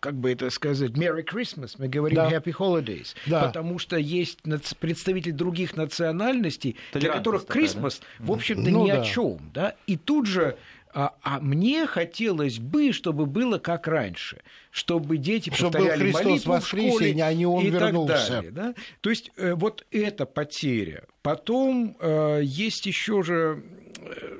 [0.00, 2.30] как бы это сказать, Merry Christmas, мы говорим да.
[2.30, 3.46] Happy Holidays, да.
[3.46, 4.40] потому что есть
[4.78, 8.26] представители других национальностей, для которых Christmas, да?
[8.26, 9.02] в общем-то, ну, ни да.
[9.02, 10.56] о чем, да, и тут же
[10.94, 16.58] а, а мне хотелось бы, чтобы было как раньше, чтобы дети чтобы повторяли Христос молитву
[16.58, 18.14] в школе а не он и вернулся.
[18.14, 18.50] так далее.
[18.50, 18.74] Да?
[19.00, 21.04] То есть э, вот эта потеря.
[21.22, 23.62] Потом э, есть еще же
[24.00, 24.38] э,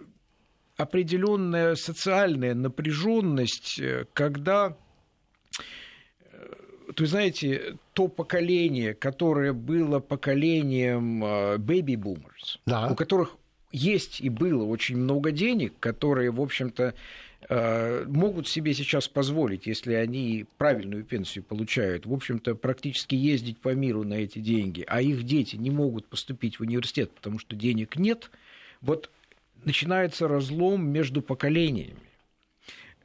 [0.78, 3.80] определенная социальная напряженность,
[4.14, 4.76] когда
[6.96, 11.58] вы знаете, то поколение, которое было поколением э,
[12.66, 12.88] да.
[12.88, 13.36] у которых
[13.72, 16.94] есть и было очень много денег, которые, в общем-то,
[17.48, 23.74] э, могут себе сейчас позволить, если они правильную пенсию получают, в общем-то, практически ездить по
[23.74, 27.96] миру на эти деньги, а их дети не могут поступить в университет, потому что денег
[27.96, 28.30] нет,
[28.80, 29.10] вот
[29.64, 32.07] начинается разлом между поколениями.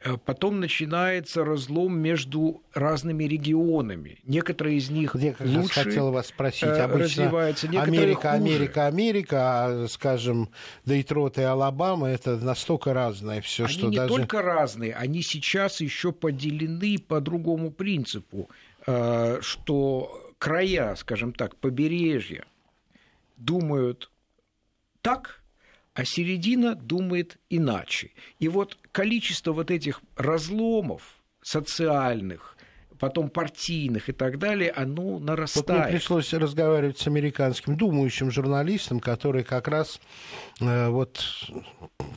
[0.03, 4.19] Э, потом начинается разлом между разными регионами.
[4.23, 6.63] Некоторые из них Я как лучше хотел вас спросить.
[6.63, 8.33] Э, Обычно развиваются, Америка, хуже.
[8.33, 10.49] Америка, Америка, а, скажем,
[10.85, 14.01] Дейтрот и Алабама, это настолько разное все, что даже...
[14.01, 18.49] Они не только разные, они сейчас еще поделены по другому принципу,
[18.85, 22.43] э, что края, скажем так, побережья
[23.37, 24.11] думают
[25.01, 25.42] так,
[25.93, 28.11] а середина думает иначе.
[28.39, 31.03] И вот количество вот этих разломов
[31.41, 32.57] социальных,
[32.99, 35.67] потом партийных и так далее, оно нарастает.
[35.67, 39.99] Вот мне пришлось разговаривать с американским думающим журналистом, который как раз
[40.61, 41.23] э, вот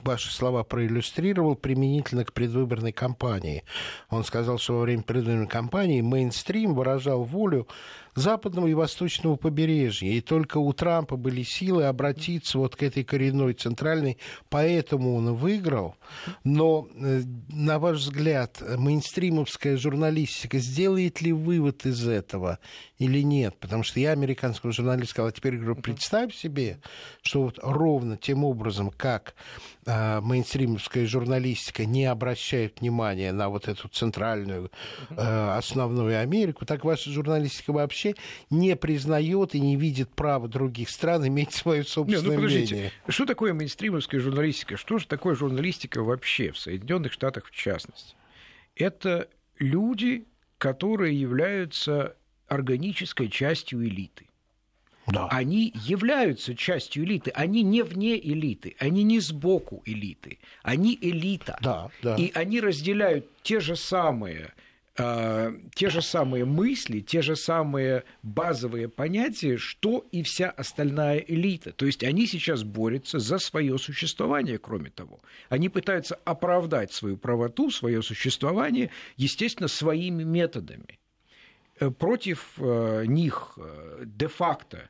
[0.05, 3.65] ваши слова проиллюстрировал применительно к предвыборной кампании.
[4.09, 7.67] Он сказал, что во время предвыборной кампании мейнстрим выражал волю
[8.17, 10.09] западного и восточного побережья.
[10.09, 15.95] И только у Трампа были силы обратиться вот к этой коренной центральной, поэтому он выиграл.
[16.43, 22.59] Но, э, на ваш взгляд, мейнстримовская журналистика сделает ли вывод из этого
[22.99, 23.57] или нет?
[23.61, 26.79] Потому что я американскому журналисту сказал, а теперь говорю, представь себе,
[27.23, 29.35] что вот ровно тем образом, как
[29.85, 34.71] э, мейнстримовская журналистика не обращает внимания на вот эту центральную
[35.11, 40.91] э, основную Америку, так ваша журналистика вообще вообще не признает и не видит права других
[40.91, 42.93] стран иметь свое собственное не, ну, подождите, мнение.
[43.09, 44.77] Что такое мейнстримовская журналистика?
[44.77, 48.15] Что же такое журналистика вообще в Соединенных Штатах в частности?
[48.75, 50.27] Это люди,
[50.59, 52.17] которые являются
[52.49, 54.27] органической частью элиты.
[55.09, 55.29] Да.
[55.29, 61.57] Они являются частью элиты, они не вне элиты, они не сбоку элиты, они элита.
[61.63, 62.17] Да, да.
[62.17, 64.53] И они разделяют те же самые
[64.97, 71.73] те же самые мысли, те же самые базовые понятия, что и вся остальная элита.
[71.73, 75.21] То есть они сейчас борются за свое существование, кроме того.
[75.51, 80.99] Они пытаются оправдать свою правоту, свое существование, естественно, своими методами.
[81.79, 84.89] Э, против э, них э, де-факто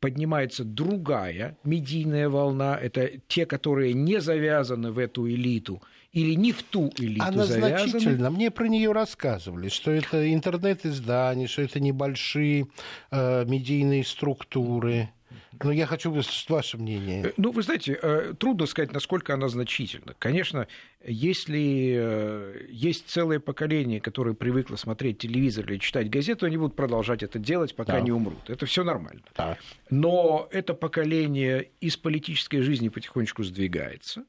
[0.00, 6.62] поднимается другая медийная волна, это те, которые не завязаны в эту элиту– или не в
[6.62, 7.90] ту элиту Она завязаны.
[7.90, 8.30] значительно.
[8.30, 12.66] Мне про нее рассказывали, что это интернет-издания, что это небольшие
[13.10, 15.10] э, медийные структуры.
[15.62, 17.26] Но я хочу услышать ваше мнение.
[17.26, 20.14] Э, ну, вы знаете, э, трудно сказать, насколько она значительна.
[20.18, 20.66] Конечно,
[21.04, 27.22] если э, есть целое поколение, которое привыкло смотреть телевизор или читать газету, они будут продолжать
[27.22, 28.00] это делать, пока да.
[28.00, 28.48] не умрут.
[28.48, 29.22] Это все нормально.
[29.36, 29.58] Да.
[29.90, 34.24] Но это поколение из политической жизни потихонечку сдвигается.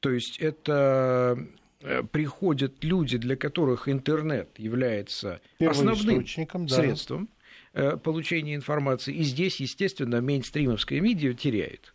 [0.00, 1.38] То есть это
[1.82, 6.24] э, приходят люди, для которых интернет является основным
[6.66, 6.74] да.
[6.74, 7.28] средством
[7.74, 9.14] э, получения информации.
[9.14, 11.94] И здесь, естественно, мейнстримовская медиа теряет.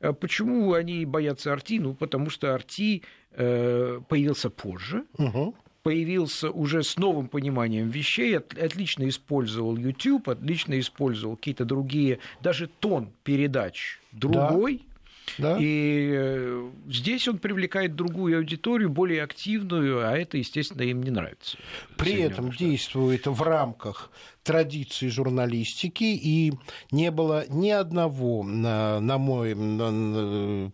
[0.00, 1.78] А почему они боятся Арти?
[1.78, 5.54] Ну, потому что Арти э, появился позже, угу.
[5.82, 13.10] появился уже с новым пониманием вещей, отлично использовал YouTube, отлично использовал какие-то другие, даже тон
[13.24, 14.82] передач другой.
[14.86, 14.95] Да
[15.38, 15.56] да?
[15.60, 21.58] И э, здесь он привлекает другую аудиторию, более активную, а это, естественно, им не нравится.
[21.96, 24.10] При этом действует в рамках
[24.46, 26.52] традиции журналистики, и
[26.92, 29.54] не было ни одного на, на мой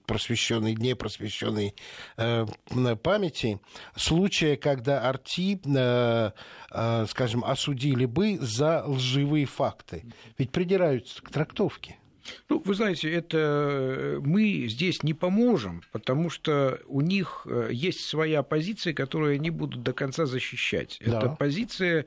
[0.06, 1.74] просвещенный, не просвещенной
[2.18, 2.46] э,
[3.02, 3.60] памяти
[3.96, 6.30] случая, когда Арти, э,
[6.70, 10.04] э, скажем, осудили бы за лживые факты.
[10.36, 11.96] Ведь придираются к трактовке.
[12.48, 18.00] Ну, вы знаете, это э, мы здесь не поможем, потому что у них э, есть
[18.00, 21.00] своя позиция, которую они будут до конца защищать.
[21.04, 21.18] Да.
[21.18, 22.06] Это позиция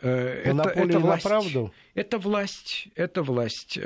[0.00, 1.24] э, это, это власть.
[1.24, 1.74] на правду?
[1.94, 3.78] Это власть, это власть.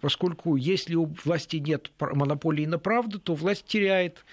[0.00, 4.24] Поскольку если у власти нет монополии на правду, то власть теряет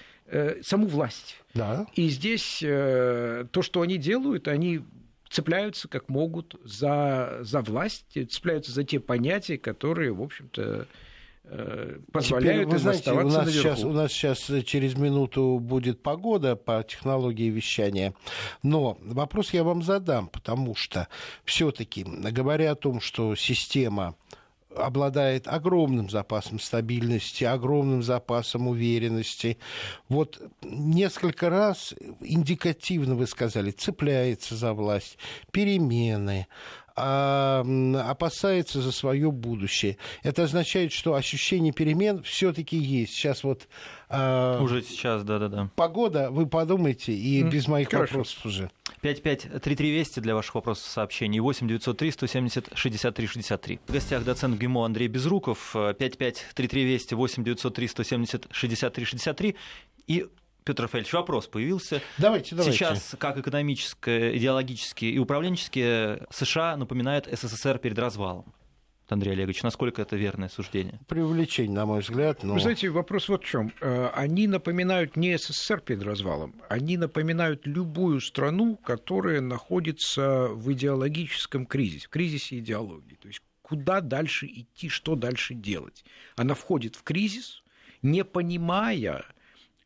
[0.64, 1.38] саму власть.
[1.54, 1.86] Да.
[1.94, 4.82] И здесь то, что они делают, они
[5.30, 10.88] цепляются как могут за, за власть, цепляются за те понятия, которые, в общем-то,
[11.44, 16.56] э, позволяют Теперь, вы знаете, у нас, сейчас, у нас сейчас через минуту будет погода
[16.56, 18.14] по технологии вещания,
[18.64, 21.08] но вопрос я вам задам, потому что
[21.44, 24.16] все-таки, говоря о том, что система
[24.78, 29.58] обладает огромным запасом стабильности, огромным запасом уверенности.
[30.10, 35.18] Вот несколько раз индикативно вы сказали, цепляется за власть,
[35.52, 36.48] перемены,
[36.96, 37.66] а,
[38.10, 39.98] опасается за свое будущее.
[40.24, 43.14] Это означает, что ощущение перемен все-таки есть.
[43.14, 43.68] Сейчас вот
[44.08, 45.70] а, уже сейчас, да, да, да.
[45.76, 48.14] Погода, вы подумайте, и mm, без моих хорошо.
[48.20, 48.72] вопросов уже.
[49.02, 51.40] 5533 Вести для ваших вопросов сообщений.
[51.40, 53.80] 8 903 170 63 63.
[53.88, 55.72] В гостях доцент ГИМО Андрей Безруков.
[55.74, 59.56] 5533 Вести 8 903 170 63 63.
[60.08, 60.26] И
[60.66, 62.02] Петр Рафаэльевич, вопрос появился.
[62.18, 62.76] Давайте, давайте.
[62.76, 68.52] Сейчас, как экономически, идеологически и управленчески, США напоминает СССР перед развалом.
[69.08, 71.00] Андрей Олегович, насколько это верное суждение?
[71.08, 72.42] Привлечение, на мой взгляд.
[72.42, 72.56] Но...
[72.56, 73.72] Вы знаете, вопрос вот в чем.
[73.80, 81.68] Э, они напоминают не СССР перед развалом, они напоминают любую страну, которая находится в идеологическом
[81.68, 83.16] кризисе, в кризисе идеологии.
[83.22, 86.04] То есть куда дальше идти, что дальше делать.
[86.36, 87.62] Она входит в кризис,
[88.02, 89.26] не понимая,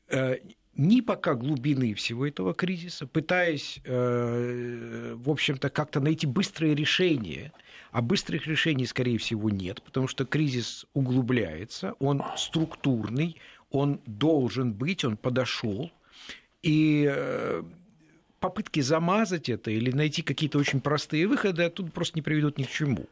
[0.07, 0.37] э,
[0.79, 7.51] ни пока глубины всего этого кризиса, пытаясь, э, в общем-то, как-то найти быстрое решение.
[7.91, 13.35] А быстрых решений, скорее всего, нет, потому что кризис углубляется, он структурный,
[13.71, 15.91] он должен быть, он подошел.
[16.61, 17.63] И э,
[18.39, 22.69] попытки замазать это или найти какие-то очень простые выходы оттуда просто не приведут ни к
[22.69, 23.07] чему.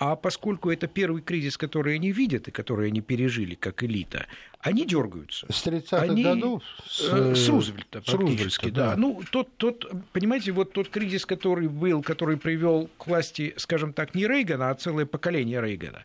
[0.00, 4.26] А поскольку это первый кризис, который они видят и который они пережили как элита,
[4.60, 5.46] они дергаются.
[5.52, 6.22] С 30-х они...
[6.22, 6.62] годов?
[6.86, 8.90] С, э, с Рузвельта, с Рузвельта, да.
[8.92, 8.96] да.
[8.96, 14.14] Ну, тот, тот, понимаете, вот тот кризис, который был, который привел к власти, скажем так,
[14.14, 16.02] не Рейгана, а целое поколение Рейгана,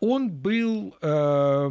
[0.00, 1.70] он был э,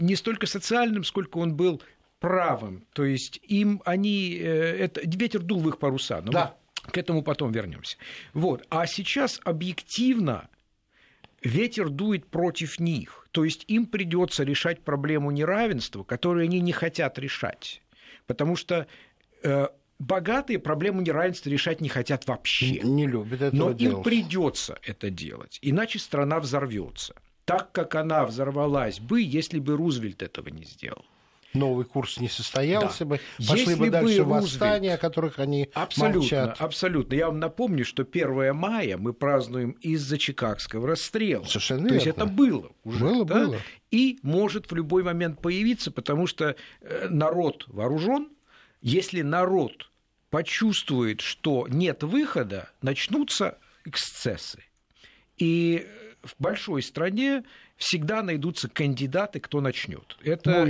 [0.00, 1.80] не столько социальным, сколько он был
[2.22, 2.86] правым.
[2.94, 4.38] То есть им они...
[4.40, 6.22] Э, это, ветер дул в их паруса.
[6.22, 6.56] Но да.
[6.84, 7.96] К этому потом вернемся.
[8.32, 8.64] Вот.
[8.70, 10.48] А сейчас объективно
[11.42, 13.28] ветер дует против них.
[13.32, 17.82] То есть им придется решать проблему неравенства, которую они не хотят решать.
[18.26, 18.86] Потому что
[19.42, 19.68] э,
[19.98, 22.80] богатые проблему неравенства решать не хотят вообще.
[22.80, 23.98] Не любят этого Но делать.
[23.98, 27.14] им придется это делать, иначе страна взорвется.
[27.44, 31.04] Так как она взорвалась бы, если бы Рузвельт этого не сделал
[31.54, 33.04] новый курс не состоялся да.
[33.06, 36.56] бы, пошли Если бы дальше бы восстания, о которых они абсолютно, молчат.
[36.60, 37.14] Абсолютно.
[37.14, 41.44] Я вам напомню, что 1 мая мы празднуем из-за Чикагского расстрела.
[41.44, 41.96] Совершенно То верно.
[41.96, 43.04] есть это было уже.
[43.04, 43.34] Было, да?
[43.46, 43.58] было.
[43.90, 48.28] И может в любой момент появиться, потому что э, народ вооружен.
[48.80, 49.90] Если народ
[50.30, 54.64] почувствует, что нет выхода, начнутся эксцессы.
[55.36, 55.86] И
[56.22, 57.44] в большой стране
[57.82, 60.16] всегда найдутся кандидаты, кто начнет.
[60.22, 60.64] Это,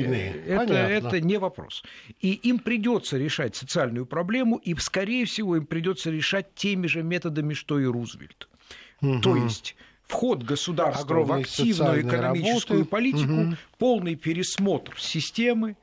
[0.47, 1.85] это, это не вопрос.
[2.21, 7.53] И им придется решать социальную проблему, и, скорее всего, им придется решать теми же методами,
[7.53, 8.49] что и Рузвельт.
[9.03, 9.21] Угу.
[9.21, 12.91] То есть вход государства Огромные в активную экономическую работы.
[12.91, 13.57] политику, угу.
[13.79, 15.77] полный пересмотр системы,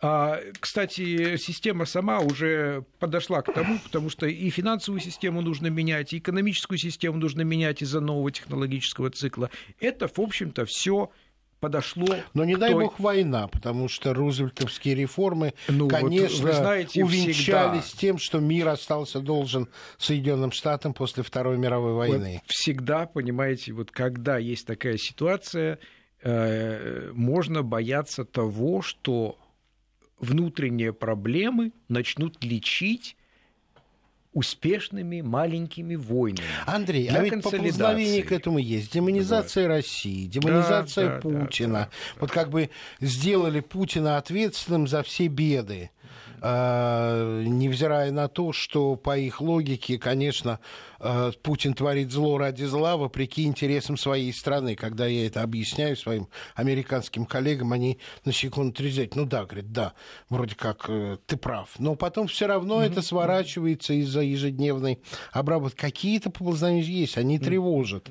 [0.00, 6.18] кстати, система сама уже подошла к тому, потому что и финансовую систему нужно менять, и
[6.18, 9.50] экономическую систему нужно менять из-за нового технологического цикла.
[9.80, 11.10] Это, в общем-то, все
[11.60, 12.06] подошло.
[12.34, 12.84] Но не дай той...
[12.84, 18.00] бог война, потому что рузвельтовские реформы, ну, конечно, вот, знаете, увенчались всегда...
[18.00, 19.68] тем, что мир остался должен
[19.98, 22.40] Соединенным Штатам после Второй мировой войны.
[22.42, 25.78] Вот всегда, понимаете, вот когда есть такая ситуация,
[26.22, 29.38] э, можно бояться того, что
[30.20, 33.16] внутренние проблемы начнут лечить
[34.32, 36.46] успешными маленькими войнами.
[36.66, 38.92] Андрей, а ведь поползновение к этому есть.
[38.92, 39.78] Демонизация Давай.
[39.78, 41.72] России, демонизация да, Путина.
[41.72, 45.90] Да, да, да, вот как бы сделали Путина ответственным за все беды.
[46.40, 50.60] А, невзирая на то, что по их логике, конечно,
[51.00, 54.76] а, Путин творит зло ради зла, вопреки интересам своей страны.
[54.76, 59.16] Когда я это объясняю своим американским коллегам, они на секунду трезать.
[59.16, 59.94] Ну да, говорит, да,
[60.28, 61.70] вроде как э, ты прав.
[61.78, 62.86] Но потом все равно mm-hmm.
[62.86, 65.00] это сворачивается из-за ежедневной
[65.32, 65.76] обработки.
[65.80, 68.08] Какие-то поползновения есть, они тревожат.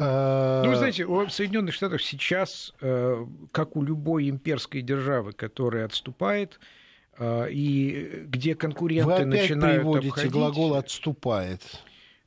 [0.00, 6.58] Ну, вы знаете, у Соединенных Штатов сейчас, э, как у любой имперской державы, которая отступает,
[7.20, 10.32] и где конкуренты Вы опять начинают приводите обходить...
[10.32, 11.62] глагол «отступает».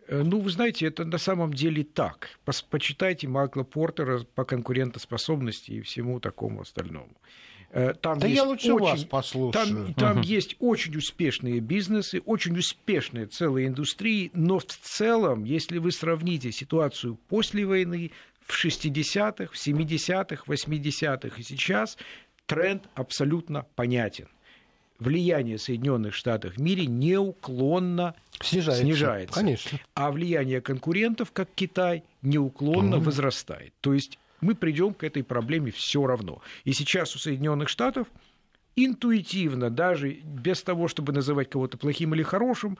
[0.07, 2.39] Э, ну, вы знаете, это на самом деле так.
[2.69, 7.15] Почитайте Майкла Портера по конкурентоспособности и всему такому остальному.
[7.71, 9.51] Э, там да я лучше очень, вас послушаю.
[9.51, 10.25] Там, там uh-huh.
[10.25, 17.17] есть очень успешные бизнесы, очень успешные целые индустрии, но в целом, если вы сравните ситуацию
[17.29, 18.11] после войны,
[18.45, 21.97] в 60-х, в 70-х, 80-х и сейчас,
[22.45, 24.27] тренд абсолютно понятен
[24.99, 28.83] влияние Соединенных Штатов в мире неуклонно снижается.
[28.83, 29.35] снижается.
[29.35, 29.79] Конечно.
[29.93, 33.05] А влияние конкурентов, как Китай, неуклонно угу.
[33.05, 33.73] возрастает.
[33.81, 36.41] То есть мы придем к этой проблеме все равно.
[36.63, 38.07] И сейчас у Соединенных Штатов
[38.75, 42.77] интуитивно, даже без того, чтобы называть кого-то плохим или хорошим,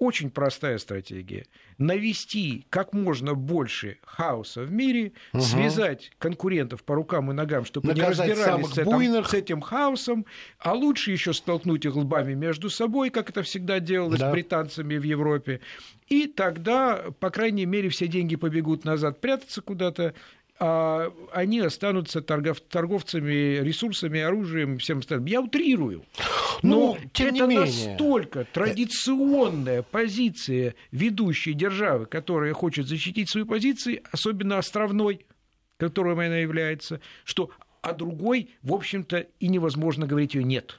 [0.00, 1.46] очень простая стратегия.
[1.78, 5.42] Навести как можно больше хаоса в мире, угу.
[5.42, 10.26] связать конкурентов по рукам и ногам, чтобы Наказать они разбирались с этим, с этим хаосом,
[10.58, 14.32] а лучше еще столкнуть их лбами между собой, как это всегда делалось да.
[14.32, 15.60] британцами в Европе.
[16.08, 20.14] И тогда, по крайней мере, все деньги побегут назад прятаться куда-то,
[20.62, 25.26] а они останутся торгов, торговцами ресурсами, оружием и всем остальным.
[25.26, 26.04] Я утрирую.
[26.62, 27.88] Но ну, тем это не менее.
[27.88, 35.24] настолько традиционная позиция ведущей державы, которая хочет защитить свои позиции, особенно островной,
[35.78, 37.50] которой она является, что
[37.80, 40.78] о другой, в общем-то, и невозможно говорить ее нет.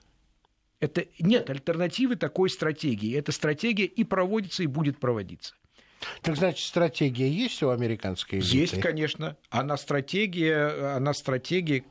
[0.79, 3.17] Это нет альтернативы такой стратегии.
[3.17, 5.55] Эта стратегия и проводится, и будет проводиться.
[6.21, 8.57] Так значит, стратегия есть у американской элиты?
[8.57, 9.37] Есть, конечно.
[9.49, 11.83] Она стратегия, она стратегия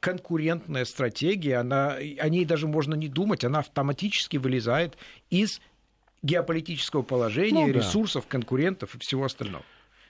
[0.00, 4.96] конкурентная стратегия, она, о ней даже можно не думать, она автоматически вылезает
[5.30, 5.60] из
[6.22, 7.78] геополитического положения, ну, да.
[7.78, 9.64] ресурсов, конкурентов и всего остального.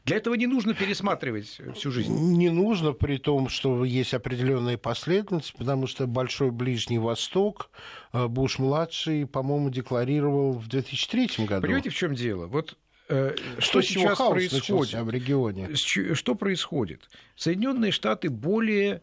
[0.04, 2.14] Для этого не нужно пересматривать всю жизнь.
[2.14, 7.70] Не нужно, при том, что есть определенные последовательности, потому что Большой Ближний Восток
[8.14, 11.60] э, Буш-младший, по-моему, декларировал в 2003 году.
[11.60, 12.46] Понимаете, в чем дело?
[12.46, 12.78] Вот
[13.08, 15.74] что сейчас происходит в регионе?
[15.74, 17.08] Что происходит?
[17.36, 19.02] Соединенные Штаты более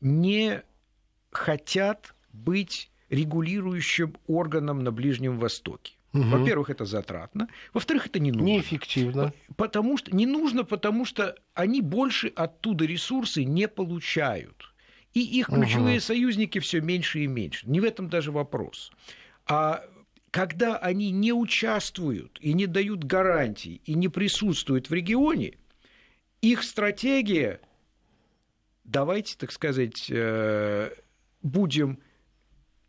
[0.00, 0.62] не
[1.30, 5.94] хотят быть регулирующим органом на Ближнем Востоке.
[6.12, 6.24] Угу.
[6.24, 7.48] Во-первых, это затратно.
[7.74, 8.46] Во-вторых, это не нужно.
[8.46, 9.32] Неэффективно.
[9.56, 14.72] Потому что, не нужно, потому что они больше оттуда ресурсы не получают.
[15.12, 16.02] И их ключевые угу.
[16.02, 17.68] союзники все меньше и меньше.
[17.68, 18.92] Не в этом даже вопрос.
[19.46, 19.84] А
[20.36, 25.54] когда они не участвуют и не дают гарантий, и не присутствуют в регионе,
[26.42, 27.58] их стратегия,
[28.84, 30.90] давайте, так сказать, э,
[31.40, 32.00] будем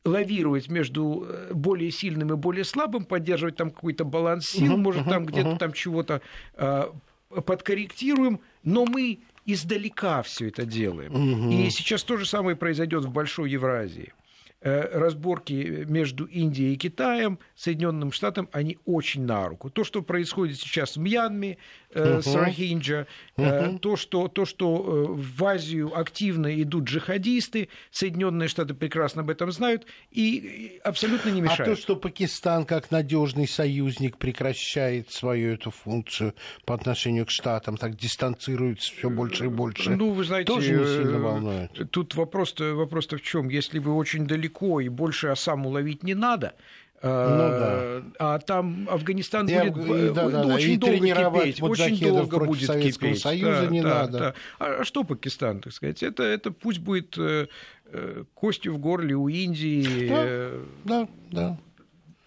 [0.03, 5.05] лавировать между э, более сильным и более слабым, поддерживать там какой-то баланс сил, uh-huh, может,
[5.05, 5.57] там uh-huh, где-то uh-huh.
[5.57, 6.21] там чего-то
[6.55, 6.91] э,
[7.29, 11.13] подкорректируем, но мы издалека все это делаем.
[11.13, 11.65] Uh-huh.
[11.65, 14.11] И сейчас то же самое произойдет в Большой Евразии.
[14.59, 19.69] Э, разборки между Индией и Китаем, Соединенным Штатам, они очень на руку.
[19.69, 21.59] То, что происходит сейчас в Мьянме,
[21.93, 22.23] uh-huh.
[22.23, 23.05] с Рохинджа,
[23.37, 23.77] uh-huh.
[23.77, 29.85] то, что, то, что в Азию активно идут джихадисты, Соединенные Штаты прекрасно об этом знают
[30.09, 31.61] и абсолютно не мешают.
[31.61, 36.33] А то, что Пакистан как надежный союзник прекращает свою эту функцию
[36.65, 40.83] по отношению к Штатам, так дистанцируется все больше и больше, ну, вы знаете, тоже не
[40.83, 41.91] сильно волнует.
[41.91, 43.49] Тут вопрос-то, вопрос-то в чем?
[43.49, 46.55] Если вы очень далеко далеко и больше осаму ловить не надо,
[47.01, 48.35] а, ну, да.
[48.35, 50.87] А там Афганистан и, будет и, да, да, очень да.
[50.87, 53.21] долго кипеть, очень долго будет Советского кипеть.
[53.21, 54.19] Союза да, не да, надо.
[54.19, 54.33] Да.
[54.57, 56.01] А что Пакистан, так сказать?
[56.01, 57.47] Это, это пусть будет э,
[57.85, 60.07] э костью в горле у Индии.
[60.09, 61.57] Да, э, да, да.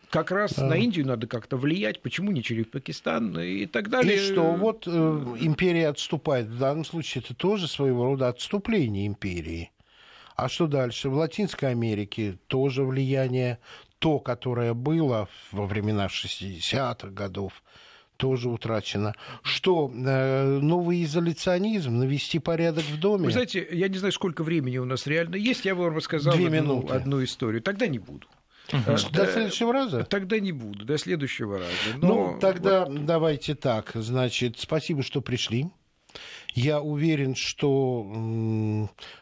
[0.08, 0.66] Как раз да.
[0.66, 4.18] на Индию надо как-то влиять, почему не через Пакистан и так далее.
[4.18, 4.90] И что, вот э,
[5.40, 6.46] империя отступает.
[6.46, 9.72] В данном случае это тоже своего рода отступление империи.
[10.40, 11.10] А что дальше?
[11.10, 13.58] В Латинской Америке тоже влияние,
[13.98, 17.62] то, которое было во времена 60-х годов,
[18.16, 19.14] тоже утрачено.
[19.42, 23.26] Что, э, новый изоляционизм, навести порядок в доме?
[23.26, 26.46] Вы знаете, я не знаю, сколько времени у нас реально есть, я вам рассказал Две
[26.46, 27.62] одну, одну историю.
[27.62, 28.26] Тогда не буду.
[28.72, 29.12] Угу.
[29.12, 30.04] До следующего раза?
[30.04, 31.98] Тогда не буду, до следующего раза.
[31.98, 32.08] Но...
[32.32, 33.04] Ну, тогда вот...
[33.04, 33.90] давайте так.
[33.94, 35.66] Значит, спасибо, что пришли.
[36.54, 38.06] Я уверен, что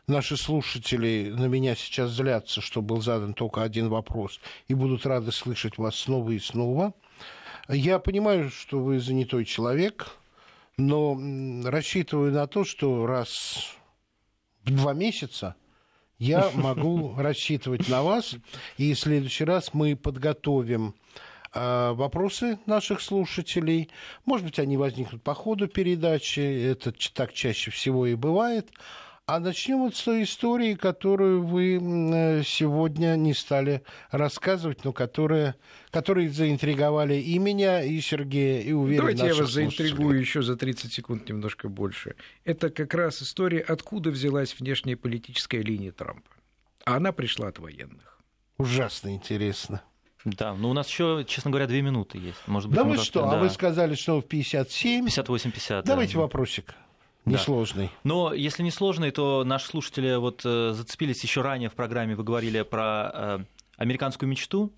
[0.06, 5.32] наши слушатели на меня сейчас злятся, что был задан только один вопрос, и будут рады
[5.32, 6.94] слышать вас снова и снова.
[7.68, 10.16] Я понимаю, что вы занятой человек,
[10.78, 11.18] но
[11.64, 13.74] рассчитываю на то, что раз
[14.64, 15.54] в два месяца
[16.18, 18.36] я могу рассчитывать на вас,
[18.78, 20.94] и в следующий раз мы подготовим
[21.54, 23.90] вопросы наших слушателей.
[24.24, 28.70] Может быть, они возникнут по ходу передачи, это так чаще всего и бывает.
[29.28, 35.54] А начнем вот с той истории, которую вы э, сегодня не стали рассказывать, но которая,
[35.90, 40.90] которые заинтриговали и меня, и Сергея, и уверен, Давайте я вас заинтригую еще за 30
[40.90, 42.16] секунд немножко больше.
[42.46, 46.30] Это как раз история, откуда взялась внешняя политическая линия Трампа.
[46.86, 48.18] А она пришла от военных.
[48.56, 49.82] Ужасно интересно.
[50.36, 52.38] Да, ну у нас еще, честно говоря, две минуты есть.
[52.46, 53.32] Может быть, да вы что, да.
[53.32, 55.06] а вы сказали, что в 57?
[55.06, 55.82] 58-50.
[55.84, 56.20] Давайте да.
[56.20, 56.74] вопросик.
[57.24, 57.86] Несложный.
[57.86, 57.92] Да.
[58.04, 62.24] Но если не сложный, то наши слушатели вот э, зацепились еще ранее в программе, вы
[62.24, 63.38] говорили про э,
[63.76, 64.72] американскую мечту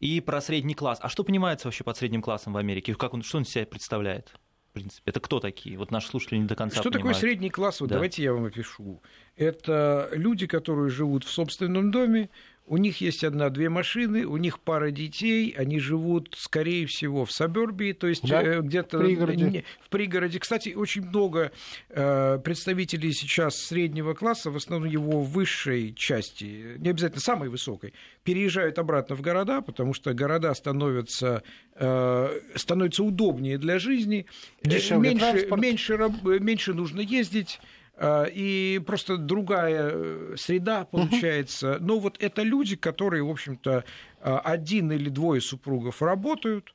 [0.00, 0.98] и про средний класс.
[1.00, 2.94] А что понимается вообще под средним классом в Америке?
[2.94, 4.32] Как он, что он себя представляет?
[4.70, 5.78] В принципе, это кто такие?
[5.78, 7.16] Вот наши слушатели не до конца Что понимают.
[7.16, 7.80] такое средний класс?
[7.80, 7.94] Вот да.
[7.94, 9.00] Давайте я вам опишу.
[9.36, 12.28] Это люди, которые живут в собственном доме,
[12.66, 17.92] у них есть одна-две машины, у них пара детей, они живут, скорее всего, в Сабербии,
[17.92, 19.64] то есть да, э, где-то в пригороде.
[19.82, 20.38] в пригороде.
[20.38, 21.52] Кстати, очень много
[21.90, 27.92] э, представителей сейчас среднего класса, в основном его высшей части, не обязательно самой высокой,
[28.22, 31.42] переезжают обратно в города, потому что города становятся,
[31.74, 34.24] э, становятся удобнее для жизни,
[34.62, 37.60] Дешевле меньше, меньше, меньше нужно ездить.
[37.96, 41.78] А, и просто другая э, среда получается.
[41.80, 43.84] Но вот это люди, которые, в общем-то,
[44.20, 46.74] а, один или двое супругов работают,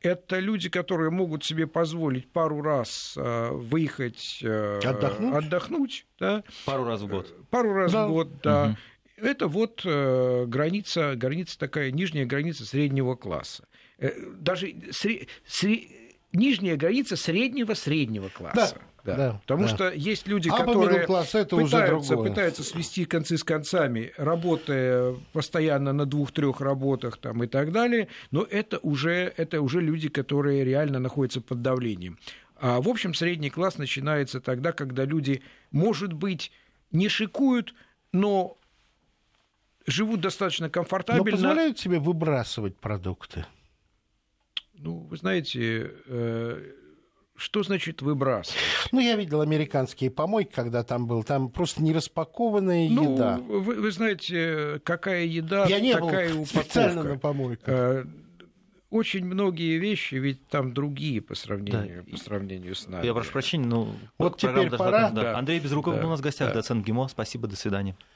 [0.00, 6.44] это люди, которые могут себе позволить пару раз а, выехать э, отдохнуть, отдохнуть да?
[6.66, 8.06] пару раз в год, пару раз да.
[8.06, 8.76] в год, да.
[9.16, 9.26] Угу.
[9.26, 13.66] Это вот э, граница, граница такая нижняя граница среднего класса.
[13.98, 15.26] Даже сре...
[15.44, 15.88] Сре...
[16.32, 18.76] нижняя граница среднего среднего класса.
[18.76, 18.87] Да.
[19.08, 19.16] Да.
[19.16, 19.68] да Потому да.
[19.68, 21.06] что есть люди, а которые это
[21.56, 27.72] пытаются, уже пытаются свести концы с концами, работая постоянно на двух-трех работах там, и так
[27.72, 32.18] далее, но это уже, это уже люди, которые реально находятся под давлением.
[32.60, 36.50] А в общем, средний класс начинается тогда, когда люди, может быть,
[36.90, 37.74] не шикуют,
[38.12, 38.58] но
[39.86, 41.30] живут достаточно комфортабельно.
[41.30, 43.46] Но позволяют себе выбрасывать продукты?
[44.74, 46.72] Ну, вы знаете, э,
[47.38, 48.58] что значит выбрасывать?
[48.92, 51.22] Ну, я видел американские помойки, когда там был.
[51.22, 53.38] Там просто нераспакованная ну, еда.
[53.38, 56.60] Вы, вы знаете, какая еда, я не такая был упаковка.
[56.60, 57.68] специально на помойках.
[57.68, 58.04] Э,
[58.90, 62.10] очень многие вещи ведь там другие по сравнению, да.
[62.10, 63.04] по сравнению с нами.
[63.04, 65.10] Я прошу прощения, но вот теперь пора.
[65.10, 65.38] Да.
[65.38, 66.00] Андрей Безруков да.
[66.00, 66.54] был у нас в гостях, да.
[66.54, 67.08] доцент ГИМО.
[67.08, 67.96] Спасибо, до свидания.